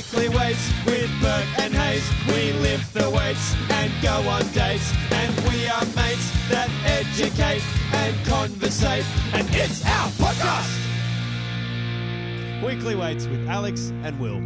[0.00, 2.10] Weekly weights with Burke and Hayes.
[2.26, 4.94] We lift the weights and go on dates.
[5.10, 7.62] And we are mates that educate
[7.92, 9.04] and conversate.
[9.34, 10.74] And it's our podcast.
[12.64, 14.40] Weekly weights with Alex and Will.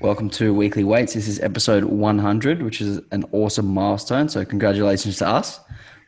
[0.00, 1.12] Welcome to Weekly Weights.
[1.12, 4.30] This is episode 100, which is an awesome milestone.
[4.30, 5.60] So, congratulations to us.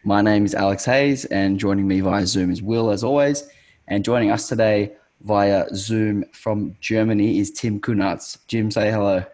[0.02, 3.46] My name is Alex Hayes, and joining me via Zoom is Will, as always.
[3.86, 4.92] And joining us today
[5.22, 8.38] via Zoom from Germany is Tim Kunatz.
[8.48, 9.24] Jim, say hello.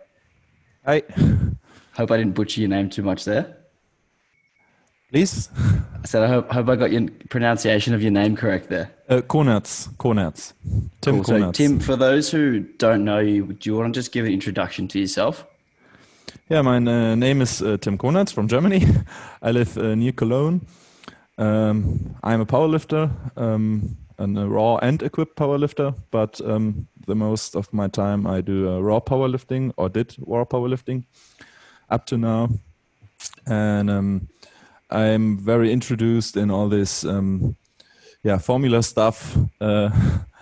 [0.85, 1.03] Hi.
[1.95, 3.57] Hope I didn't butcher your name too much there.
[5.11, 5.49] Please.
[5.57, 8.91] I said I hope, hope I got your pronunciation of your name correct there.
[9.09, 9.89] Uh, Konertz.
[9.97, 10.53] Konertz.
[11.01, 11.25] Tim Cool.
[11.25, 14.33] So, Tim, for those who don't know you, do you want to just give an
[14.33, 15.47] introduction to yourself?
[16.51, 18.85] Yeah, my uh, name is uh, Tim Konertz from Germany.
[19.43, 20.61] I live uh, near Cologne.
[21.39, 27.57] Um, I'm a powerlifter, um, and a raw and equipped powerlifter, but um, the most
[27.57, 31.05] of my time I do uh, raw powerlifting or did raw powerlifting
[31.91, 32.51] up to now.
[33.47, 34.29] And um,
[34.91, 37.57] I'm very introduced in all this, um,
[38.23, 39.91] yeah, formula stuff uh,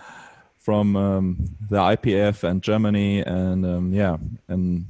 [0.59, 1.37] from um,
[1.69, 4.85] the IPF and Germany, and um, yeah, and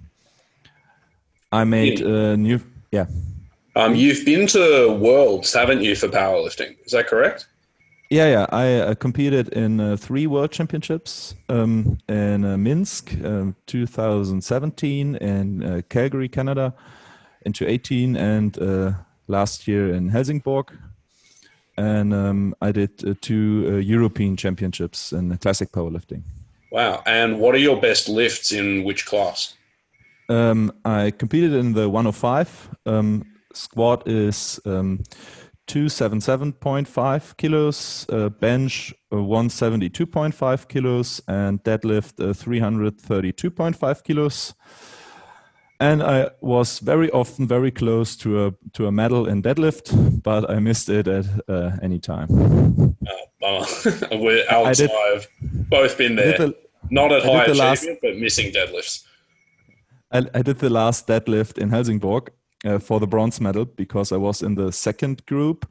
[1.52, 2.60] I made a new,
[2.92, 3.06] yeah,
[3.76, 6.76] Um, you've been to Worlds, haven't you, for powerlifting?
[6.84, 7.48] Is that correct?
[8.10, 8.46] Yeah, yeah.
[8.52, 15.64] I uh, competed in uh, three world championships um, in uh, Minsk, um, 2017, in
[15.64, 16.74] uh, Calgary, Canada,
[17.46, 18.92] in 2018, and uh,
[19.28, 20.72] last year in Helsingborg.
[21.78, 26.24] And um, I did uh, two uh, European championships in classic powerlifting.
[26.72, 27.04] Wow.
[27.06, 29.54] And what are your best lifts in which class?
[30.30, 32.70] Um, I competed in the 105.
[32.86, 35.04] Um, squat is um,
[35.68, 44.54] 277.5 kilos, uh, bench uh, 172.5 kilos, and deadlift uh, 332.5 kilos.
[45.80, 49.92] And I was very often very close to a to a medal in deadlift,
[50.24, 52.28] but I missed it at uh, any time.
[53.44, 53.66] Oh.
[54.12, 55.28] We're, Alex did- and I have
[55.70, 56.38] both been there.
[56.38, 56.56] the,
[56.90, 59.04] Not at I high achievement, last- but missing deadlifts.
[60.12, 62.32] I, I did the last deadlift in Helsingborg
[62.66, 65.70] uh, for the bronze medal because I was in the second group,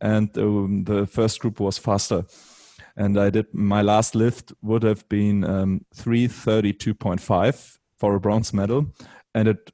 [0.00, 2.24] and um, the first group was faster.
[2.96, 7.78] And I did my last lift would have been um, three thirty two point five
[7.98, 8.86] for a bronze medal,
[9.34, 9.72] and it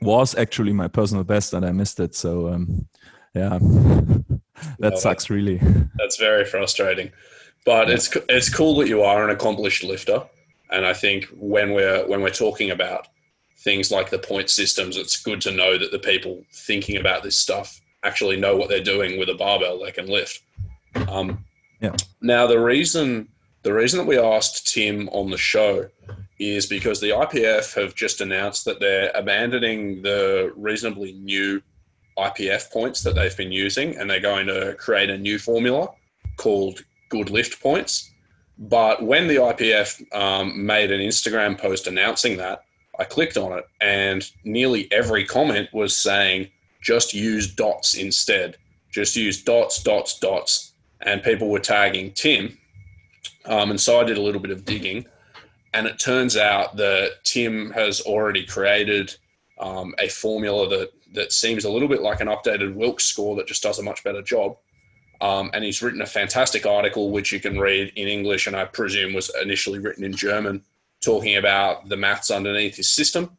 [0.00, 2.14] was actually my personal best, and I missed it.
[2.14, 2.86] So um,
[3.34, 5.58] yeah, that Well, sucks really.
[5.96, 7.12] That's very frustrating.
[7.66, 10.22] But it's it's cool that you are an accomplished lifter,
[10.70, 13.08] and I think when we're when we're talking about
[13.60, 17.36] things like the point systems, it's good to know that the people thinking about this
[17.36, 20.42] stuff actually know what they're doing with a barbell they can lift.
[21.08, 21.44] Um,
[21.80, 21.96] Yeah.
[22.20, 23.28] Now the reason
[23.62, 25.88] the reason that we asked Tim on the show
[26.38, 31.60] is because the IPF have just announced that they're abandoning the reasonably new
[32.16, 35.90] IPF points that they've been using, and they're going to create a new formula
[36.36, 38.10] called Good Lift Points.
[38.58, 42.62] But when the IPF um, made an Instagram post announcing that,
[43.00, 46.48] I clicked on it, and nearly every comment was saying,
[46.82, 48.58] just use dots instead.
[48.90, 50.72] Just use dots, dots, dots.
[51.00, 52.58] And people were tagging Tim.
[53.46, 55.06] Um, and so I did a little bit of digging.
[55.72, 59.14] And it turns out that Tim has already created
[59.58, 63.46] um, a formula that, that seems a little bit like an updated Wilks score that
[63.46, 64.56] just does a much better job.
[65.22, 68.64] Um, and he's written a fantastic article, which you can read in English, and I
[68.64, 70.62] presume was initially written in German,
[71.00, 73.36] talking about the maths underneath his system.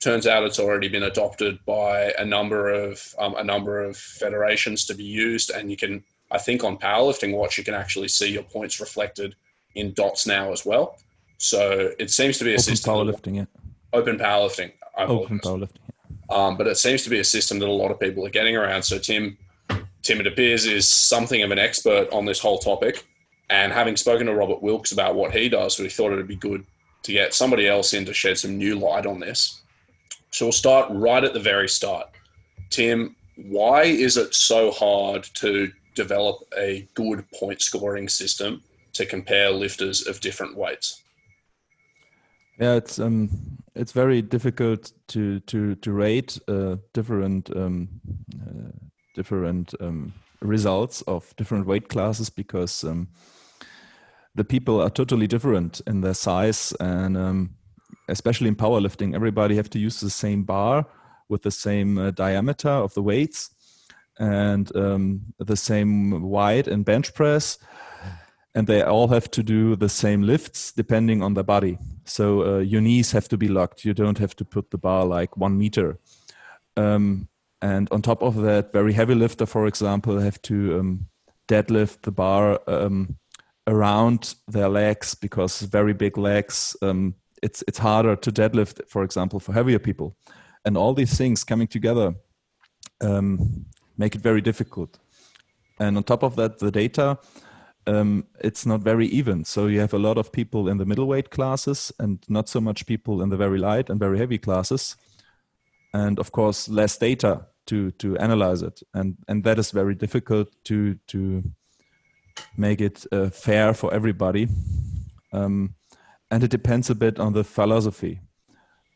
[0.00, 4.84] Turns out it's already been adopted by a number of um, a number of federations
[4.86, 8.30] to be used, and you can, I think, on Powerlifting Watch, you can actually see
[8.30, 9.34] your points reflected
[9.74, 10.98] in dots now as well.
[11.38, 12.94] So it seems to be a Open system.
[12.94, 13.44] powerlifting, yeah.
[13.92, 14.72] Open powerlifting.
[14.96, 15.68] I Open apologize.
[15.68, 16.34] powerlifting.
[16.34, 18.56] Um, but it seems to be a system that a lot of people are getting
[18.56, 18.82] around.
[18.82, 19.36] So Tim,
[20.02, 23.04] Tim, it appears is something of an expert on this whole topic.
[23.50, 26.64] And having spoken to Robert Wilks about what he does, we thought it'd be good
[27.04, 29.62] to get somebody else in to shed some new light on this.
[30.30, 32.08] So we'll start right at the very start.
[32.70, 38.62] Tim, why is it so hard to develop a good point scoring system
[38.94, 41.02] to compare lifters of different weights?
[42.58, 43.30] Yeah, it's um,
[43.74, 47.88] it's very difficult to to to rate uh, different um,
[48.40, 48.70] uh,
[49.14, 53.08] different um, results of different weight classes because um,
[54.34, 57.50] the people are totally different in their size and um,
[58.08, 60.86] especially in powerlifting, everybody have to use the same bar
[61.28, 63.50] with the same uh, diameter of the weights
[64.18, 67.58] and um, the same weight in bench press
[68.54, 71.76] and they all have to do the same lifts depending on the body.
[72.04, 73.84] So uh, your knees have to be locked.
[73.84, 75.98] You don't have to put the bar like one meter.
[76.76, 77.28] Um,
[77.60, 81.06] and on top of that, very heavy lifter, for example, have to um,
[81.48, 83.16] deadlift the bar um,
[83.66, 86.76] around their legs because very big legs.
[86.82, 90.16] Um, it's it's harder to deadlift, for example, for heavier people.
[90.64, 92.14] And all these things coming together
[93.00, 93.66] um,
[93.98, 94.98] make it very difficult.
[95.78, 97.18] And on top of that, the data
[97.86, 99.44] um, it's not very even.
[99.44, 102.86] So you have a lot of people in the middleweight classes and not so much
[102.86, 104.96] people in the very light and very heavy classes.
[105.92, 110.48] And of course, less data to to analyze it, and and that is very difficult
[110.64, 111.42] to to
[112.56, 114.48] make it uh, fair for everybody.
[115.32, 115.74] Um,
[116.30, 118.20] and it depends a bit on the philosophy.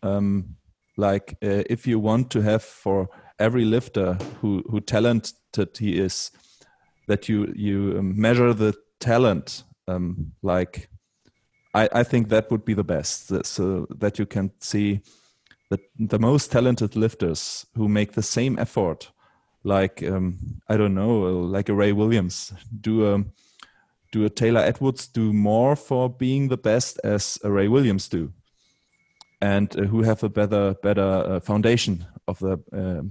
[0.03, 0.57] Um,
[0.97, 3.09] like uh, if you want to have for
[3.39, 6.31] every lifter who who talented he is
[7.07, 10.89] that you you um, measure the talent um, like
[11.75, 15.01] I, I think that would be the best so that you can see
[15.71, 19.11] that the most talented lifters who make the same effort
[19.65, 20.39] like um,
[20.69, 23.25] i don't know like a ray williams do a
[24.13, 28.33] do a taylor edwards do more for being the best as a ray williams do
[29.41, 33.11] and uh, who have a better better uh, foundation of the um,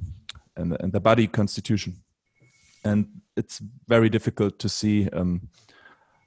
[0.55, 1.95] and, and the body constitution
[2.83, 5.49] and it's very difficult to see um,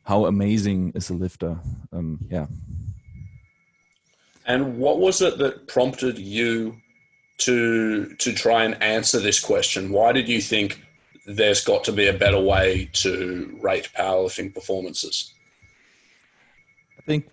[0.05, 1.59] how amazing is a lifter.
[1.93, 2.47] Um, yeah.
[4.47, 6.77] And what was it that prompted you
[7.41, 9.91] to to try and answer this question?
[9.91, 10.83] Why did you think
[11.27, 15.35] there's got to be a better way to rate powerlifting performances?
[16.99, 17.29] I think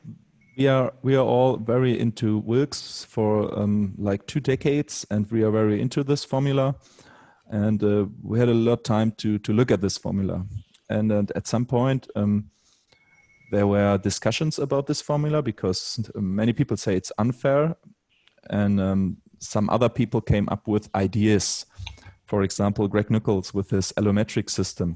[0.58, 5.44] we are we are all very into Wilks for um, like two decades, and we
[5.44, 6.76] are very into this formula
[7.50, 10.46] and uh, we had a lot of time to to look at this formula
[10.90, 12.50] and, and at some point um,
[13.52, 17.76] there were discussions about this formula because many people say it's unfair
[18.50, 21.66] and um, some other people came up with ideas.
[22.26, 24.96] For example greg Nuckols with his allometric system.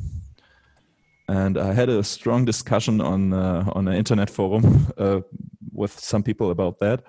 [1.27, 5.21] And i had a strong discussion on uh, on an internet forum uh,
[5.73, 7.03] with some people about that.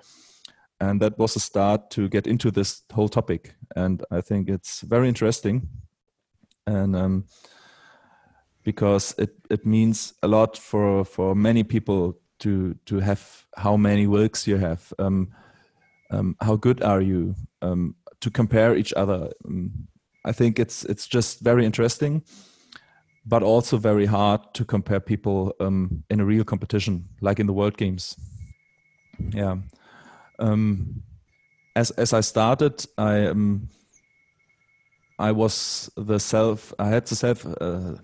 [0.79, 3.55] And that was a start to get into this whole topic.
[3.75, 5.67] And i think it's very interesting.
[6.65, 7.25] And um,
[8.63, 14.07] because it, it means a lot for for many people to to have how many
[14.07, 14.93] works you have.
[14.99, 15.31] Um,
[16.13, 19.71] um, how good are you um, to compare each other um,
[20.25, 22.23] i think it's it's just very interesting
[23.25, 27.53] but also very hard to compare people um, in a real competition like in the
[27.53, 28.15] world games
[29.33, 29.57] yeah
[30.39, 31.03] um,
[31.75, 33.69] as as I started, I um,
[35.19, 36.73] I was the self.
[36.79, 37.95] I had the self uh,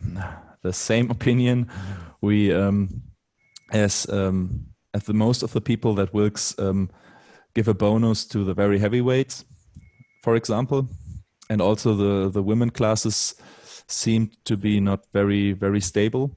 [0.61, 1.67] the same opinion.
[2.21, 3.01] We um,
[3.71, 6.89] as um, as the most of the people that Wilks um,
[7.59, 9.43] give a bonus to the very heavyweights,
[10.23, 10.87] for example,
[11.49, 13.35] and also the the women classes
[13.87, 16.29] seemed to be not very very stable.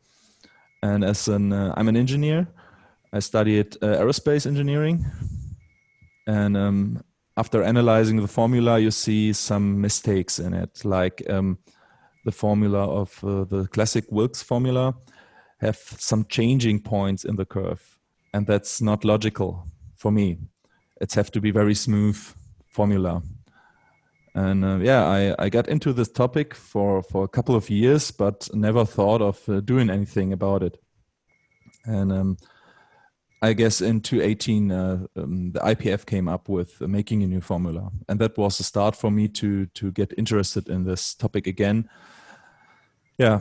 [0.82, 2.46] And as an uh, I'm an engineer,
[3.16, 5.04] I studied uh, aerospace engineering.
[6.26, 7.02] And um,
[7.36, 11.58] after analyzing the formula, you see some mistakes in it, like um,
[12.24, 14.94] the formula of uh, the classic Wilks formula
[15.60, 17.98] have some changing points in the curve,
[18.32, 19.66] and that's not logical
[19.96, 20.38] for me.
[21.03, 22.17] It's have to be very smooth
[22.69, 23.23] formula.
[24.35, 28.11] And uh, yeah, I, I got into this topic for, for a couple of years,
[28.13, 30.79] but never thought of uh, doing anything about it.
[31.85, 32.37] And um,
[33.43, 37.91] I guess in 2018, uh, um, the IPF came up with making a new formula,
[38.09, 41.91] and that was the start for me to to get interested in this topic again.
[43.19, 43.41] Yeah,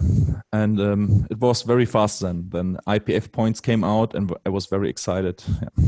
[0.51, 2.49] and um, it was very fast then.
[2.49, 5.43] Then IPF points came out, and I was very excited.
[5.61, 5.85] Yeah.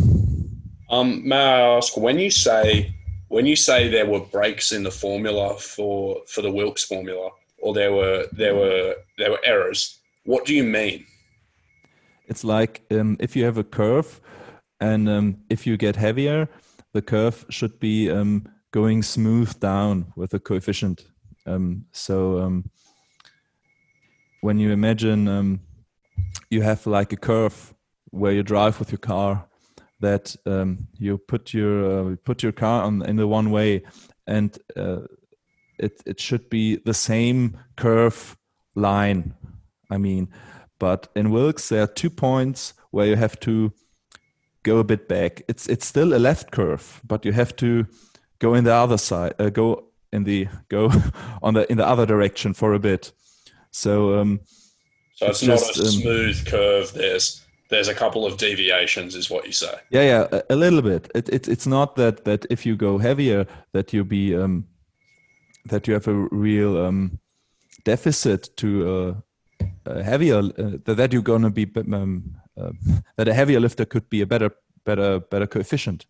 [0.93, 2.93] Um, may I ask when you say
[3.29, 7.73] when you say there were breaks in the formula for for the Wilks formula, or
[7.73, 9.99] there were there were there were errors?
[10.25, 11.05] What do you mean?
[12.27, 14.21] It's like um, if you have a curve,
[14.79, 16.47] and um, if you get heavier,
[16.91, 21.07] the curve should be um, going smooth down with a coefficient.
[21.47, 22.69] Um, so um,
[24.41, 25.59] when you imagine
[26.51, 27.73] you have like a curve
[28.11, 29.47] where you drive with your car,
[30.03, 30.35] that
[30.99, 33.83] you put your uh, put your car on in the one way,
[34.27, 35.01] and uh,
[35.79, 38.37] it it should be the same curve
[38.75, 39.33] line.
[39.89, 40.27] I mean,
[40.79, 43.73] but in Wilks, there are two points where you have to
[44.63, 45.41] go a bit back.
[45.47, 47.85] It's it's still a left curve, but you have to
[48.39, 50.91] go in the other side, uh, go in the go
[51.41, 53.11] on the in the other direction for a bit.
[53.71, 54.39] So um,
[55.15, 56.93] So it's, It's not just, a um, smooth curve.
[56.93, 57.42] There's
[57.73, 59.73] there's a couple of deviations, is what you say.
[59.89, 61.11] Yeah, yeah, a, a little bit.
[61.15, 64.65] It, it, it's not that that if you go heavier, that you be um,
[65.65, 67.19] that you have a real um,
[67.83, 69.13] deficit to uh,
[69.85, 72.71] a heavier uh, that that you're gonna be um, uh,
[73.17, 74.51] that a heavier lifter could be a better
[74.85, 76.05] better better coefficient.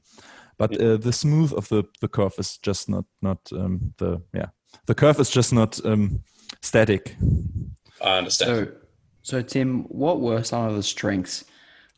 [0.58, 4.50] But uh, the smooth of the the curve is just not not um, the yeah
[4.86, 6.24] the curve is just not um,
[6.62, 7.16] static.
[8.02, 8.50] I understand.
[8.50, 8.72] So,
[9.22, 11.46] so Tim, what were some of the strengths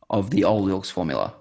[0.09, 1.33] of the old Wilks formula?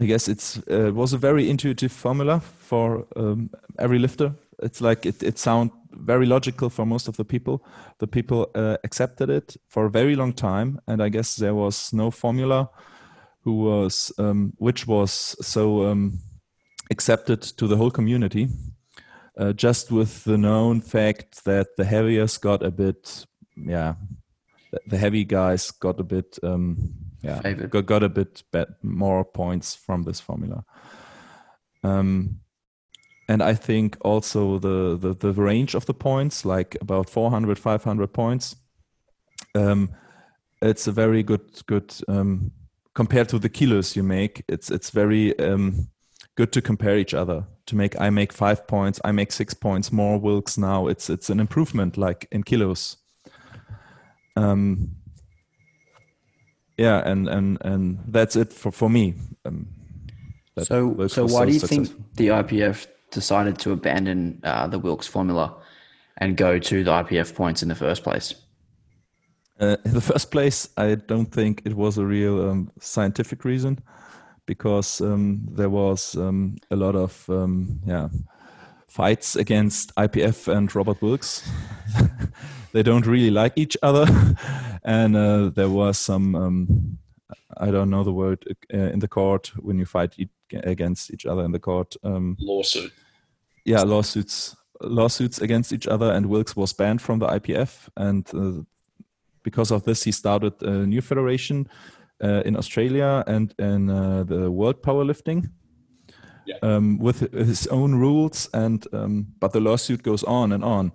[0.00, 4.34] I guess it's uh, it was a very intuitive formula for um, every lifter.
[4.62, 7.64] It's like it it sound very logical for most of the people.
[7.98, 11.92] The people uh, accepted it for a very long time, and I guess there was
[11.92, 12.70] no formula
[13.44, 16.18] who was um, which was so um,
[16.90, 18.48] accepted to the whole community.
[19.38, 23.24] Uh, just with the known fact that the heaviest got a bit,
[23.56, 23.94] yeah,
[24.86, 29.74] the- heavy guys got a bit, um, yeah, got, got a bit bet more points
[29.74, 30.64] from this formula.
[31.84, 32.40] Um,
[33.28, 38.12] and I think also the, the, the range of the points, like about 400, 500
[38.12, 38.56] points,
[39.54, 39.90] um,
[40.60, 42.52] it's a very good, good um,
[42.94, 44.44] compared to the kilos you make.
[44.48, 45.88] It's, it's very um,
[46.36, 49.92] good to compare each other to make, I make five points, I make six points
[49.92, 50.86] more Wilks now.
[50.86, 52.96] It's, it's an improvement like in kilos.
[54.36, 54.96] Um,
[56.78, 59.14] yeah, and, and, and that's it for, for me.
[59.44, 59.66] Um,
[60.58, 61.84] So, so why do you successful.
[61.86, 65.56] think the IPF decided to abandon uh, the Wilks formula
[66.18, 68.34] and go to the IPF points in the first place?
[69.60, 73.78] Uh, in the first place, I don't think it was a real um, scientific reason
[74.46, 78.08] because um, there was um, a lot of um, yeah
[78.92, 81.48] fights against IPF and Robert Wilks.
[82.72, 84.06] they don't really like each other,
[84.84, 86.98] and uh, there was some um,
[87.56, 91.26] I don't know the word uh, in the court when you fight e- against each
[91.26, 91.96] other in the court.
[92.04, 92.92] Um, Lawsuit.
[93.64, 98.62] yeah lawsuits lawsuits against each other and wilks was banned from the ipf and uh,
[99.44, 101.68] because of this he started a new federation
[102.24, 105.48] uh, in australia and in uh, the world powerlifting
[106.44, 106.56] Yeah.
[106.62, 110.92] um, with his own rules and um, but the lawsuit goes on and on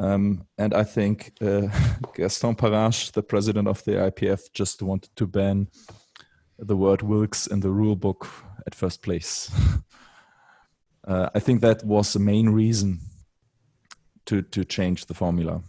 [0.00, 1.68] um, and I think uh,
[2.14, 5.68] Gaston Parage, the president of the IPF, just wanted to ban
[6.58, 8.26] the word Wilks in the rule book
[8.66, 9.50] at first place.
[11.06, 13.00] uh, I think that was the main reason
[14.26, 15.62] to to change the formula.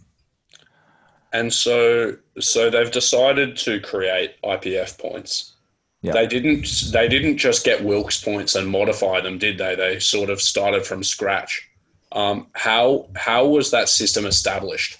[1.34, 5.56] And so so they've decided to create IPF points.
[6.02, 6.12] Yeah.
[6.12, 9.76] They didn't they didn't just get Wilks points and modify them, did they?
[9.76, 11.68] They sort of started from scratch.
[12.10, 14.98] Um, how how was that system established?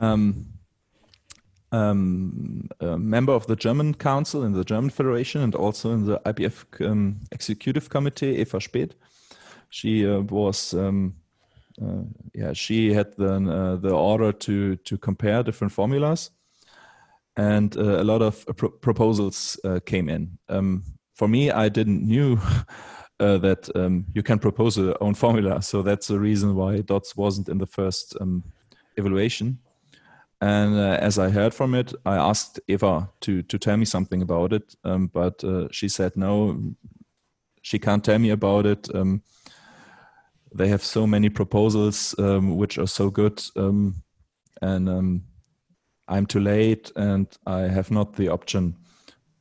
[0.00, 0.46] um,
[1.72, 6.18] um, a member of the German Council in the German Federation and also in the
[6.20, 8.92] IPF um, Executive Committee, Eva Speth.
[9.68, 11.14] She uh, was, um,
[11.80, 12.02] uh,
[12.34, 16.30] yeah, she had the uh, the order to to compare different formulas,
[17.36, 20.38] and uh, a lot of uh, pro- proposals uh, came in.
[20.48, 20.84] Um,
[21.14, 22.38] for me, I didn't knew.
[23.20, 27.14] Uh, that um, you can propose a own formula, so that's the reason why DOTS
[27.18, 28.42] wasn't in the first um,
[28.96, 29.58] evaluation.
[30.40, 34.22] And uh, as I heard from it, I asked Eva to to tell me something
[34.22, 36.74] about it, um, but uh, she said no,
[37.60, 38.88] she can't tell me about it.
[38.94, 39.22] Um,
[40.54, 43.42] they have so many proposals um, which are so good,
[44.62, 45.22] and
[46.10, 48.76] I'm too late, and I have not the option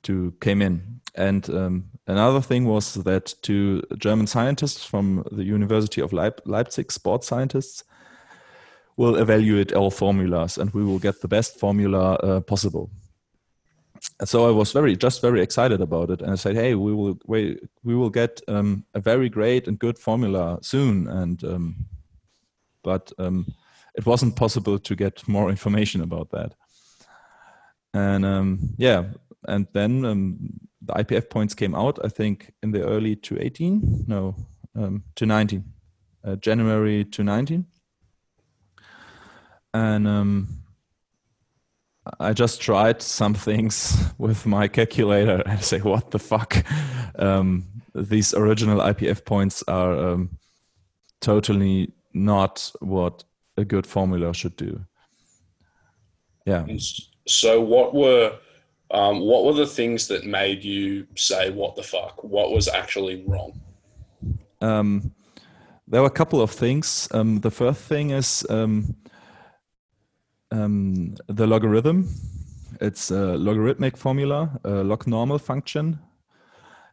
[0.03, 1.01] to came in.
[1.15, 6.91] And um, another thing was that two German scientists from the University of Leip- Leipzig,
[6.91, 7.83] sports scientists,
[8.95, 12.89] will evaluate all formulas and we will get the best formula uh, possible.
[14.19, 16.93] And so I was very, just very excited about it, and I said, "Hey, we
[16.93, 21.85] will, we, we will get um, a very great and good formula soon." And um,
[22.83, 23.45] but um,
[23.95, 26.53] it wasn't possible to get more information about that.
[27.93, 29.05] And um, yeah,
[29.47, 30.37] and then um,
[30.81, 31.99] the IPF points came out.
[32.03, 34.35] I think in the early to 18, no,
[34.75, 35.63] um, to 19,
[36.23, 37.65] uh, January to 19
[39.73, 40.47] and um,
[42.19, 46.65] I just tried some things with my calculator and say, "What the fuck?
[47.15, 50.37] Um, these original IPF points are um,
[51.19, 53.25] totally not what
[53.59, 54.85] a good formula should do."
[56.45, 56.65] Yeah,
[57.27, 58.37] so what were
[58.91, 62.23] um, what were the things that made you say what the fuck?
[62.23, 63.61] What was actually wrong?
[64.61, 65.13] um,
[65.87, 67.07] there were a couple of things.
[67.11, 68.95] Um, the first thing is um,
[70.51, 72.09] um, the logarithm.
[72.81, 75.99] It's a logarithmic formula, a log normal function,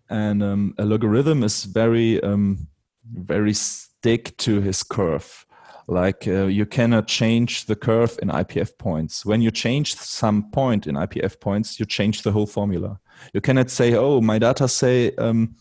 [0.08, 2.68] and um, a logarithm is very um,
[3.12, 5.45] very stick to his curve.
[5.88, 9.24] Like uh, you cannot change the curve in IPF points.
[9.24, 12.98] When you change some point in IPF points, you change the whole formula.
[13.32, 15.54] You cannot say, "Oh, my data say um,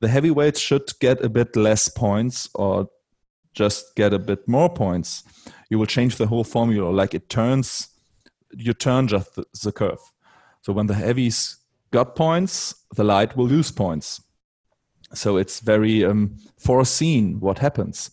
[0.00, 2.88] the heavyweights should get a bit less points or
[3.54, 5.22] just get a bit more points."
[5.70, 6.90] You will change the whole formula.
[6.90, 7.88] Like it turns,
[8.50, 10.00] you turn just the, the curve.
[10.62, 11.58] So when the heavies
[11.92, 14.20] got points, the light will lose points.
[15.14, 18.10] So it's very um, foreseen what happens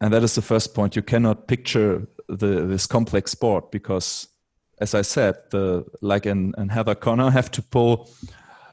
[0.00, 0.96] and that is the first point.
[0.96, 4.28] You cannot picture the, this complex sport because
[4.80, 8.10] as i said the like an, an heather connor have to pull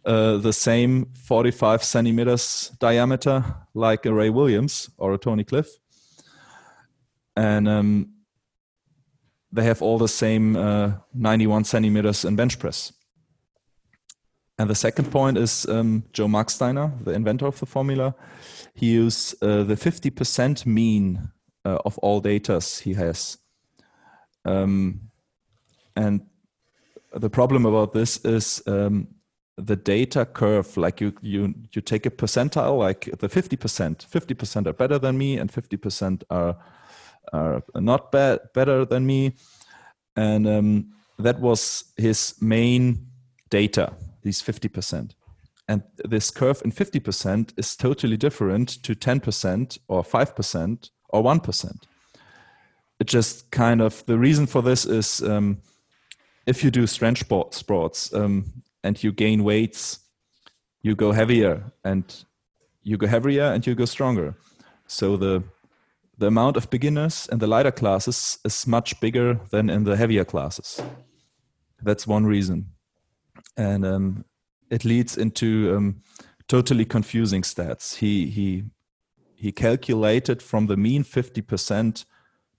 [0.05, 5.67] uh, the same 45 centimeters diameter like a ray williams or a tony cliff.
[7.37, 8.11] And um,
[9.51, 12.93] they have all the same uh, 91 centimeters in bench press.
[14.57, 18.13] And the second point is um, joe marksteiner the inventor of the formula
[18.75, 21.31] he used uh, the 50% mean
[21.63, 23.37] uh, of all data he has.
[24.43, 25.09] Um,
[25.95, 26.21] and
[27.13, 29.07] the problem about this is um,
[29.57, 34.73] the data curve, like you, you, you take a percentile, like the 50%, 50% are
[34.73, 36.57] better than me and 50% are,
[37.31, 39.35] are not better than me.
[40.17, 43.07] And um, that was his main
[43.49, 45.11] data, these 50%.
[45.67, 51.83] And this curve in 50% is totally different to 10% or 5% or 1%.
[52.99, 55.57] It just kind of, the reason for this is um,
[56.45, 59.99] if you do strength sports um, and you gain weights,
[60.81, 62.25] you go heavier and
[62.83, 64.35] you go heavier and you go stronger.
[64.87, 65.43] So the
[66.17, 70.23] the amount of beginners in the lighter classes is much bigger than in the heavier
[70.23, 70.81] classes.
[71.81, 72.67] That's one reason.
[73.57, 74.25] And um,
[74.69, 76.01] it leads into um,
[76.47, 77.95] totally confusing stats.
[77.95, 78.63] He he
[79.35, 82.05] he calculated from the mean 50%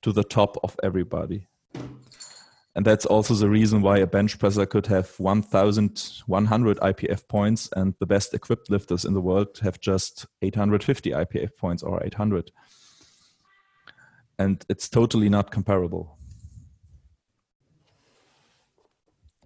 [0.03, 1.49] to the top of everybody.
[2.77, 7.95] And that's also the reason why a bench presser could have 1,100 IPF points and
[7.99, 12.53] the best equipped lifters in the world have just 850 IPF points or 800.
[14.38, 16.19] And it's totally not comparable.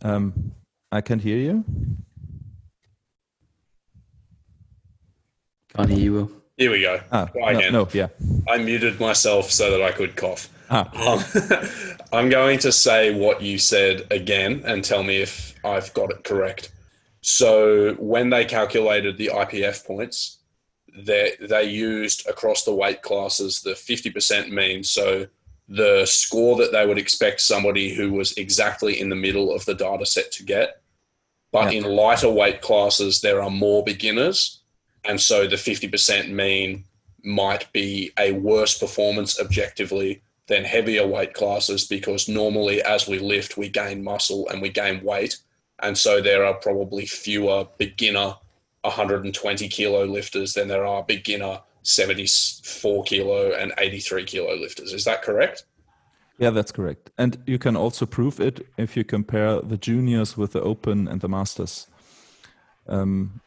[0.02, 0.52] Um,
[0.90, 1.64] I can hear you.
[5.88, 6.30] Can't you, Will.
[6.56, 7.00] Here we go.
[7.10, 7.72] Ah, Try no, again.
[7.72, 8.08] no, yeah.
[8.48, 10.48] I muted myself so that I could cough.
[10.68, 10.90] Ah.
[10.94, 11.24] Um,
[12.12, 16.24] I'm going to say what you said again and tell me if I've got it
[16.24, 16.72] correct.
[17.22, 20.38] So when they calculated the IPF points,
[20.96, 24.82] they they used across the weight classes the 50% mean.
[24.84, 25.26] So
[25.68, 29.74] the score that they would expect somebody who was exactly in the middle of the
[29.74, 30.82] data set to get.
[31.52, 31.78] But Yeah.
[31.80, 34.59] in lighter weight classes, there are more beginners.
[35.04, 36.84] And so the 50% mean
[37.22, 43.56] might be a worse performance objectively than heavier weight classes because normally as we lift,
[43.56, 45.36] we gain muscle and we gain weight.
[45.82, 48.34] And so there are probably fewer beginner
[48.82, 54.92] 120 kilo lifters than there are beginner 74 kilo and 83 kilo lifters.
[54.92, 55.64] Is that correct?
[56.38, 57.10] Yeah, that's correct.
[57.18, 61.20] And you can also prove it if you compare the juniors with the Open and
[61.20, 61.86] the Masters.
[62.88, 63.40] Um,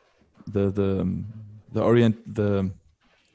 [0.47, 1.23] the the
[1.71, 2.71] the orient the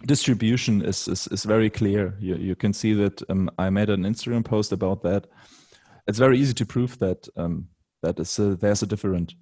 [0.06, 2.14] distribution is is, is very clear.
[2.20, 5.26] You you can see that um, I made an Instagram post about that.
[6.06, 7.68] It's very easy to prove that um,
[8.02, 9.34] that is a, there's a difference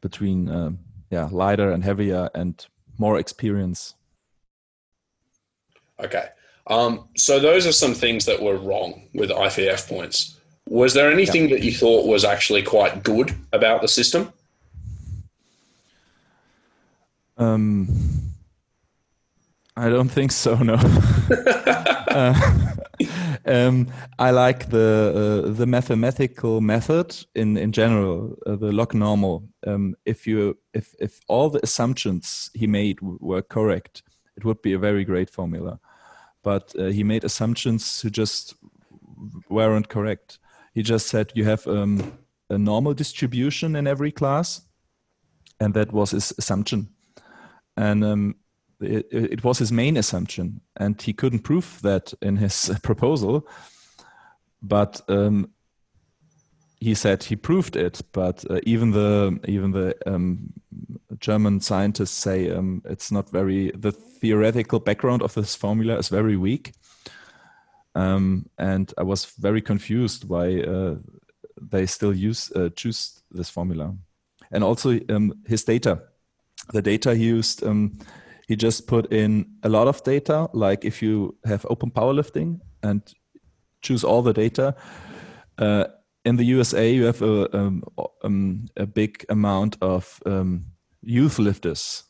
[0.00, 0.78] between um,
[1.10, 2.66] yeah lighter and heavier and
[2.98, 3.94] more experience.
[6.00, 6.26] Okay.
[6.66, 10.38] Um, so those are some things that were wrong with IPF points.
[10.68, 14.32] Was there anything that you thought was actually quite good about the system?
[17.38, 17.88] Um,
[19.76, 20.56] I don't think so.
[20.56, 20.74] No.
[22.08, 22.34] uh,
[23.46, 23.86] um,
[24.18, 29.48] I like the uh, the mathematical method in in general, uh, the log normal.
[29.66, 34.02] Um, if you if if all the assumptions he made were correct,
[34.36, 35.78] it would be a very great formula.
[36.42, 38.54] But uh, he made assumptions who just
[39.48, 40.38] weren't correct.
[40.74, 42.18] He just said you have um,
[42.50, 44.62] a normal distribution in every class,
[45.60, 46.88] and that was his assumption
[47.78, 48.34] and um,
[48.80, 53.48] it, it, was his main assumption, and he couldn't prove that in his proposal.
[54.60, 55.50] But um,
[56.80, 58.00] he said he proved it.
[58.12, 60.52] But uh, even the even the um,
[61.20, 63.70] German scientists say um, it's not very.
[63.70, 66.72] The theoretical background of this formula is very weak.
[67.94, 70.96] um, and I was very confused why uh,
[71.60, 73.94] they still use uh, choose this formula,
[74.50, 76.02] and also um, his data,
[76.72, 77.64] the data he used.
[77.64, 77.98] Um,
[78.46, 83.02] he just put in a lot of data, like if you have open powerlifting and
[83.82, 84.74] choose all the data.
[85.58, 85.84] Uh,
[86.24, 87.84] in the USA, you have a, um,
[88.24, 90.64] um, a big amount of um,
[91.02, 92.04] youth lifters,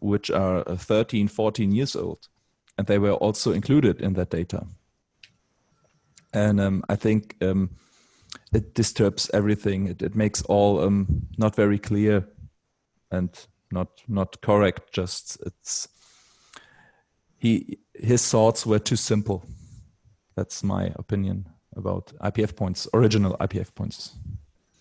[0.00, 2.28] which are uh, 13, 14 years old,
[2.76, 4.66] and they were also included in that data.
[6.32, 7.70] And um, I think um,
[8.52, 9.86] it disturbs everything.
[9.86, 10.90] It, it makes all
[11.38, 12.26] not very clear
[13.10, 13.30] and
[13.74, 14.92] not not correct.
[14.92, 15.88] Just it's
[17.36, 19.44] he his thoughts were too simple.
[20.36, 24.14] That's my opinion about IPF points, original IPF points.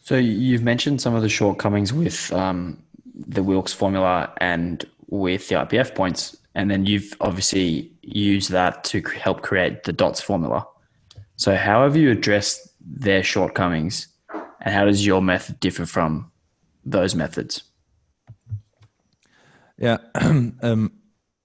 [0.03, 2.83] So you've mentioned some of the shortcomings with um,
[3.15, 9.01] the Wilks formula and with the IPF points, and then you've obviously used that to
[9.01, 10.67] help create the DOTS formula.
[11.35, 14.07] So how have you addressed their shortcomings,
[14.61, 16.31] and how does your method differ from
[16.85, 17.63] those methods?
[19.77, 19.97] Yeah,
[20.61, 20.91] um,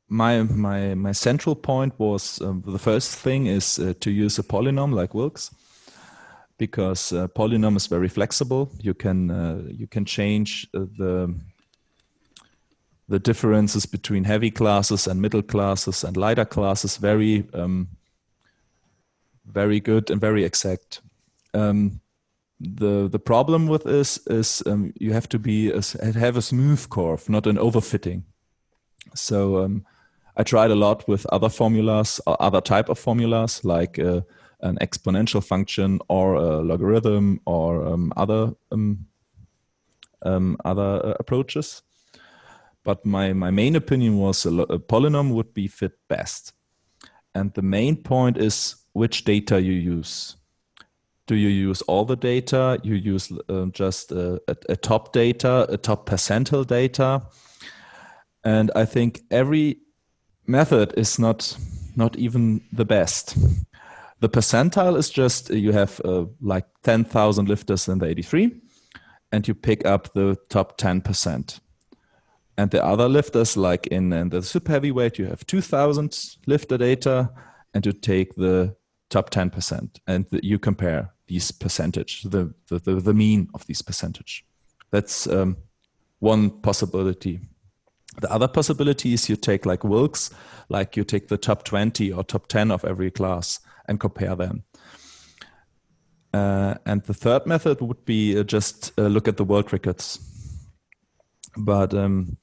[0.09, 4.43] my my my central point was um, the first thing is uh, to use a
[4.43, 5.51] polynom like Wilks
[6.59, 8.71] because uh, polynom is very flexible.
[8.81, 11.35] You can uh, you can change uh, the
[13.09, 17.89] the differences between heavy classes and middle classes and lighter classes very um,
[19.47, 21.01] very good and very exact.
[21.55, 22.01] Um,
[22.61, 25.81] the the problem with this is um, you have to be a,
[26.15, 28.23] have a smooth curve, not an overfitting.
[29.15, 29.85] So um,
[30.37, 34.23] I tried a lot with other formulas, or other type of formulas like uh,
[34.61, 39.07] an exponential function or a logarithm or um, other um,
[40.23, 41.83] um, other uh, approaches.
[42.85, 46.55] But my, my main opinion was a, a polynom would be fit best.
[47.35, 50.38] And the main point is which data you use.
[51.29, 52.81] Do you use all the data?
[52.83, 57.23] You use uh, just a, a, a, top data, a top percentile data.
[58.45, 59.77] And I think every
[60.47, 61.57] method is not
[61.97, 63.37] not even the best.
[64.21, 68.51] The percentile is just uh, you have uh, like 10,000 lifters in the 83
[69.31, 71.61] and you pick up the top 10%.
[72.57, 77.31] And the other lifters, like in, in the super heavyweight, you have 2,000 lifter data
[77.75, 78.75] and you take the
[79.11, 84.45] top 10% and you compare these percentage, the, the, the, the mean of these percentage.
[84.91, 85.57] That's um,
[86.19, 87.41] one possibility.
[88.21, 90.31] The other possibility is you take like Wilks,
[90.69, 94.65] like you take the top 20 or top 10 of every class and compare them.
[96.35, 100.19] Uh, and the third method would be uh, just uh, look at the world records.
[101.57, 102.37] But um,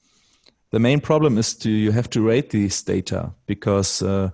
[0.70, 4.30] the main problem is to you have to rate these data because uh,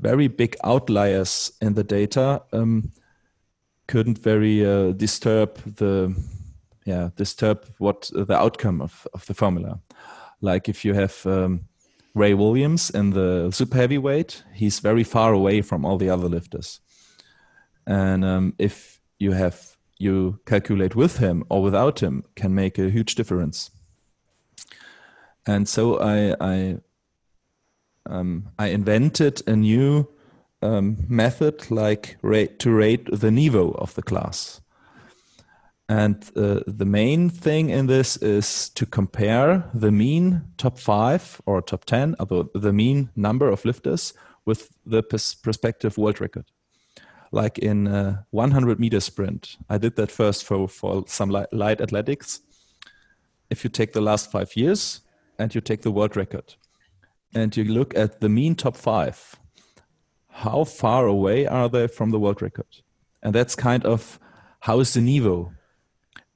[0.00, 2.92] very big outliers in the data um,
[3.86, 6.14] couldn't very uh, disturb the
[6.84, 9.80] yeah disturb what the outcome of, of the formula.
[10.40, 11.68] Like if you have um,
[12.14, 16.80] Ray Williams in the super heavyweight, he's very far away from all the other lifters.
[17.86, 22.90] And um, if you have you calculate with him or without him, can make a
[22.90, 23.70] huge difference.
[25.46, 26.78] And so I I
[28.08, 30.08] um, I invented a new
[30.62, 34.60] um, method like to rate the niveau of the class.
[35.90, 41.62] And uh, the main thing in this is to compare the mean top five or
[41.62, 44.12] top 10, although the mean number of lifters
[44.44, 46.44] with the pers- prospective world record.
[47.32, 51.80] Like in a 100 meter sprint, I did that first for, for some light, light
[51.80, 52.40] athletics.
[53.48, 55.00] If you take the last five years
[55.38, 56.54] and you take the world record
[57.34, 59.36] and you look at the mean top five,
[60.28, 62.82] how far away are they from the world record?
[63.22, 64.18] And that's kind of
[64.60, 65.52] how is the niveau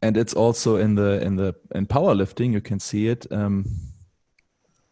[0.02, 3.64] and it's also in the in the in powerlifting you can see it um,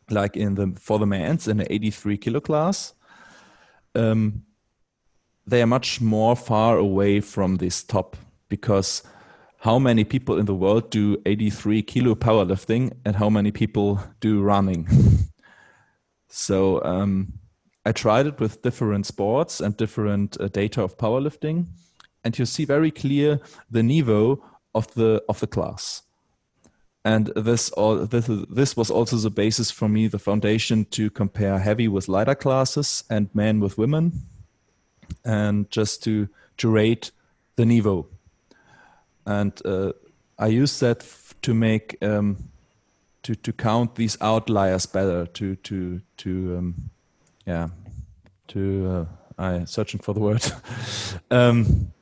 [0.09, 2.95] like in the for the men's in the 83 kilo class.
[3.95, 4.45] Um,
[5.47, 8.17] they are much more far away from this top
[8.49, 9.03] because
[9.59, 14.41] how many people in the world do 83 kilo powerlifting and how many people do
[14.41, 14.87] running
[16.31, 17.35] so um,
[17.85, 21.67] i tried it with different sports and different uh, data of powerlifting
[22.25, 23.41] and you see very clear
[23.71, 24.41] the niveau
[24.75, 26.03] of the of the class.
[27.05, 31.59] And this all this this was also the basis for me the foundation to compare
[31.59, 34.13] heavy with lighter classes and men with women
[35.25, 37.11] and just to to rate
[37.57, 38.07] the niveau.
[39.25, 39.93] And uh,
[40.39, 41.07] i use that
[41.43, 42.50] to make um,
[43.23, 46.91] to to count these outliers better to to to um,
[47.47, 47.69] yeah
[48.49, 49.05] to uh,
[49.39, 50.45] I searching for the word
[51.31, 51.93] um,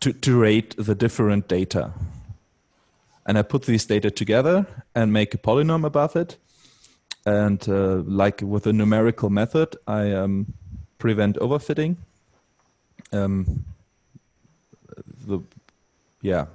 [0.00, 1.92] to to rate the different data,
[3.26, 6.36] and I put these data together and make a polynomial above it,
[7.24, 10.52] and uh, like with a numerical method, I um,
[10.98, 11.96] prevent overfitting.
[13.12, 13.64] Um,
[15.26, 15.40] the
[16.20, 16.46] yeah,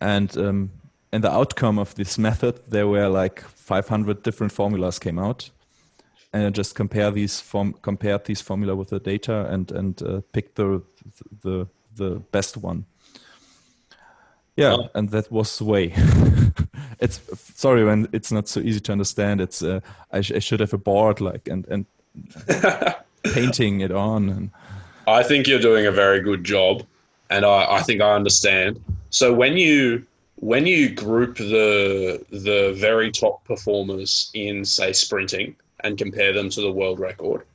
[0.00, 0.70] and um,
[1.14, 5.48] and the outcome of this method, there were like 500 different formulas came out,
[6.32, 10.22] and I just compare these form compared these formula with the data and and uh,
[10.32, 10.82] picked the
[11.42, 12.84] the the best one.
[14.56, 14.88] Yeah, oh.
[14.94, 15.94] and that was the way.
[16.98, 17.20] it's
[17.54, 19.40] sorry when it's not so easy to understand.
[19.40, 21.86] It's uh, I, sh I, should have a board like and and
[23.34, 24.30] painting it on.
[24.30, 24.50] And
[25.06, 26.82] I think you're doing a very good job,
[27.30, 28.82] and I, I think I understand.
[29.10, 30.04] So when you
[30.36, 36.60] when you group the the very top performers in say sprinting and compare them to
[36.60, 37.46] the world record,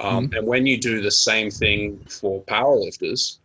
[0.00, 0.36] um, mm-hmm.
[0.36, 3.38] and when you do the same thing for powerlifters,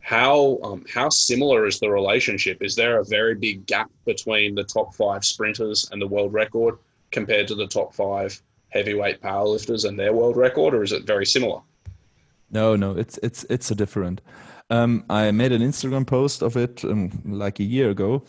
[0.00, 2.62] how um, how similar is the relationship?
[2.62, 6.78] Is there a very big gap between the top five sprinters and the world record
[7.10, 11.26] compared to the top five heavyweight powerlifters and their world record, or is it very
[11.26, 11.60] similar?
[12.50, 14.20] No, no, it's it's it's a different.
[14.68, 18.24] Um, I made an Instagram post of it um, like a year ago,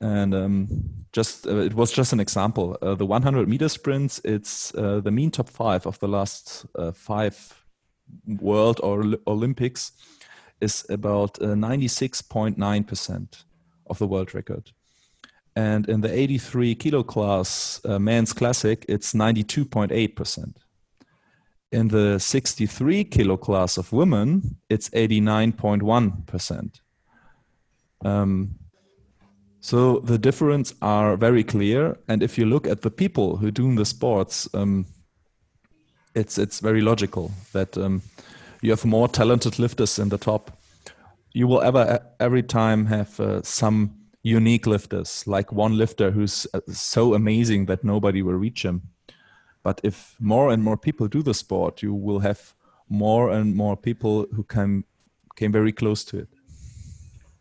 [0.00, 0.68] and um,
[1.12, 2.78] just uh, it was just an example.
[2.80, 6.92] Uh, the 100 meter sprints, it's uh, the mean top five of the last uh,
[6.92, 7.60] five
[8.26, 9.92] World or Olympics
[10.60, 13.36] is about 96.9% uh,
[13.86, 14.72] of the world record.
[15.56, 20.54] And in the 83 kilo class, uh, men's classic, it's 92.8%.
[21.72, 26.80] In the 63 kilo class of women, it's 89.1%.
[28.04, 28.56] Um,
[29.60, 31.96] so the difference are very clear.
[32.08, 34.86] And if you look at the people who do the sports, um,
[36.14, 38.02] it's it's very logical that um,
[38.62, 40.50] you have more talented lifters in the top.
[41.32, 46.60] You will ever every time have uh, some unique lifters, like one lifter who's uh,
[46.72, 48.82] so amazing that nobody will reach him.
[49.62, 52.54] But if more and more people do the sport, you will have
[52.88, 54.84] more and more people who can
[55.36, 56.28] came very close to it.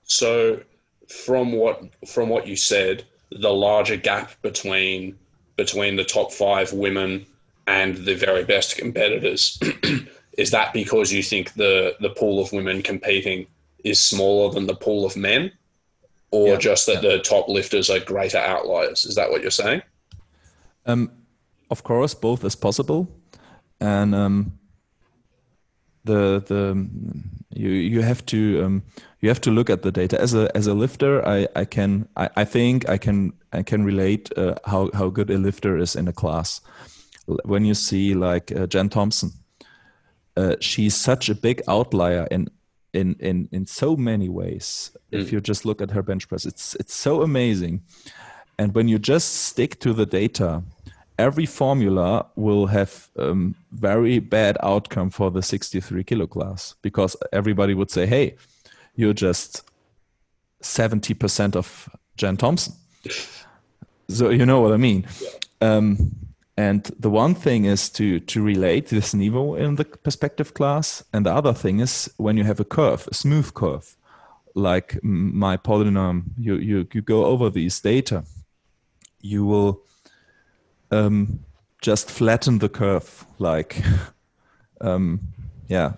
[0.04, 0.62] So,
[1.08, 5.18] from what from what you said, the larger gap between
[5.56, 7.26] between the top five women
[7.68, 9.60] and the very best competitors
[10.38, 13.46] is that because you think the the pool of women competing
[13.84, 15.52] is smaller than the pool of men
[16.32, 16.58] or yeah.
[16.58, 17.12] just that yeah.
[17.12, 19.82] the top lifters are greater outliers is that what you're saying
[20.86, 21.12] um,
[21.70, 23.08] of course both is possible.
[23.80, 24.60] And um,
[26.04, 26.88] the the
[27.54, 28.84] you you have to um,
[29.22, 30.20] you have to look at the data.
[30.20, 33.84] As a as a lifter i i can i, I think i can i can
[33.84, 36.62] relate uh, how how good a lifter is in a class.
[37.46, 39.32] When you see like uh, jen thompson
[40.36, 42.50] uh, she's such a big outlier in
[42.94, 44.92] in in in so many ways.
[45.12, 45.22] Mm.
[45.22, 47.82] if you just look at her bench press it's it's so amazing.
[48.58, 50.64] And when you just stick to the data
[51.20, 57.74] every formula will have um, very bad outcome for the 63 kilo class because everybody
[57.74, 58.36] would say hey
[58.96, 59.64] you're just
[60.64, 62.74] 70% of jen thompson
[64.08, 65.76] so you know what i mean yeah.
[65.76, 66.16] um,
[66.60, 71.26] and the one thing is to to relate this niveau in the perspective class, and
[71.26, 73.96] the other thing is when you have a curve, a smooth curve,
[74.56, 78.26] like my polynomial, you you you go over these data,
[79.22, 79.82] you will
[80.92, 81.40] um,
[81.82, 83.82] just flatten the curve, like
[84.82, 85.20] um,
[85.68, 85.94] yeah,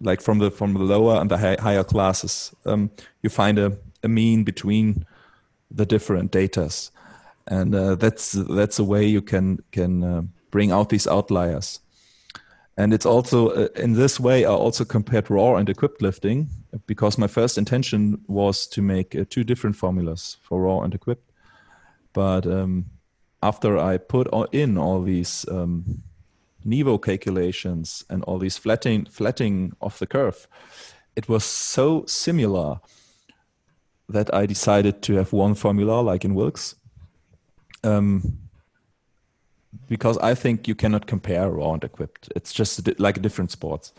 [0.00, 2.90] like from the from the lower and the high, higher classes, um,
[3.22, 5.06] you find a, a mean between
[5.70, 6.90] the different datas.
[7.46, 11.80] And uh, that's that's a way you can can uh, bring out these outliers.
[12.76, 16.48] And it's also uh, in this way i also compared raw and equipped lifting
[16.86, 21.30] because my first intention was to make uh, two different formulas for raw and equipped.
[22.12, 22.86] But um,
[23.42, 26.02] after i put in all these um,
[26.66, 30.46] niveau calculations and all these flattening of the curve
[31.16, 32.80] it was so similar
[34.08, 36.74] that i decided to have one formula like in wilks
[37.82, 38.38] um,
[39.88, 42.30] because I think you cannot compare raw and equipped.
[42.34, 43.92] It's just like different sports,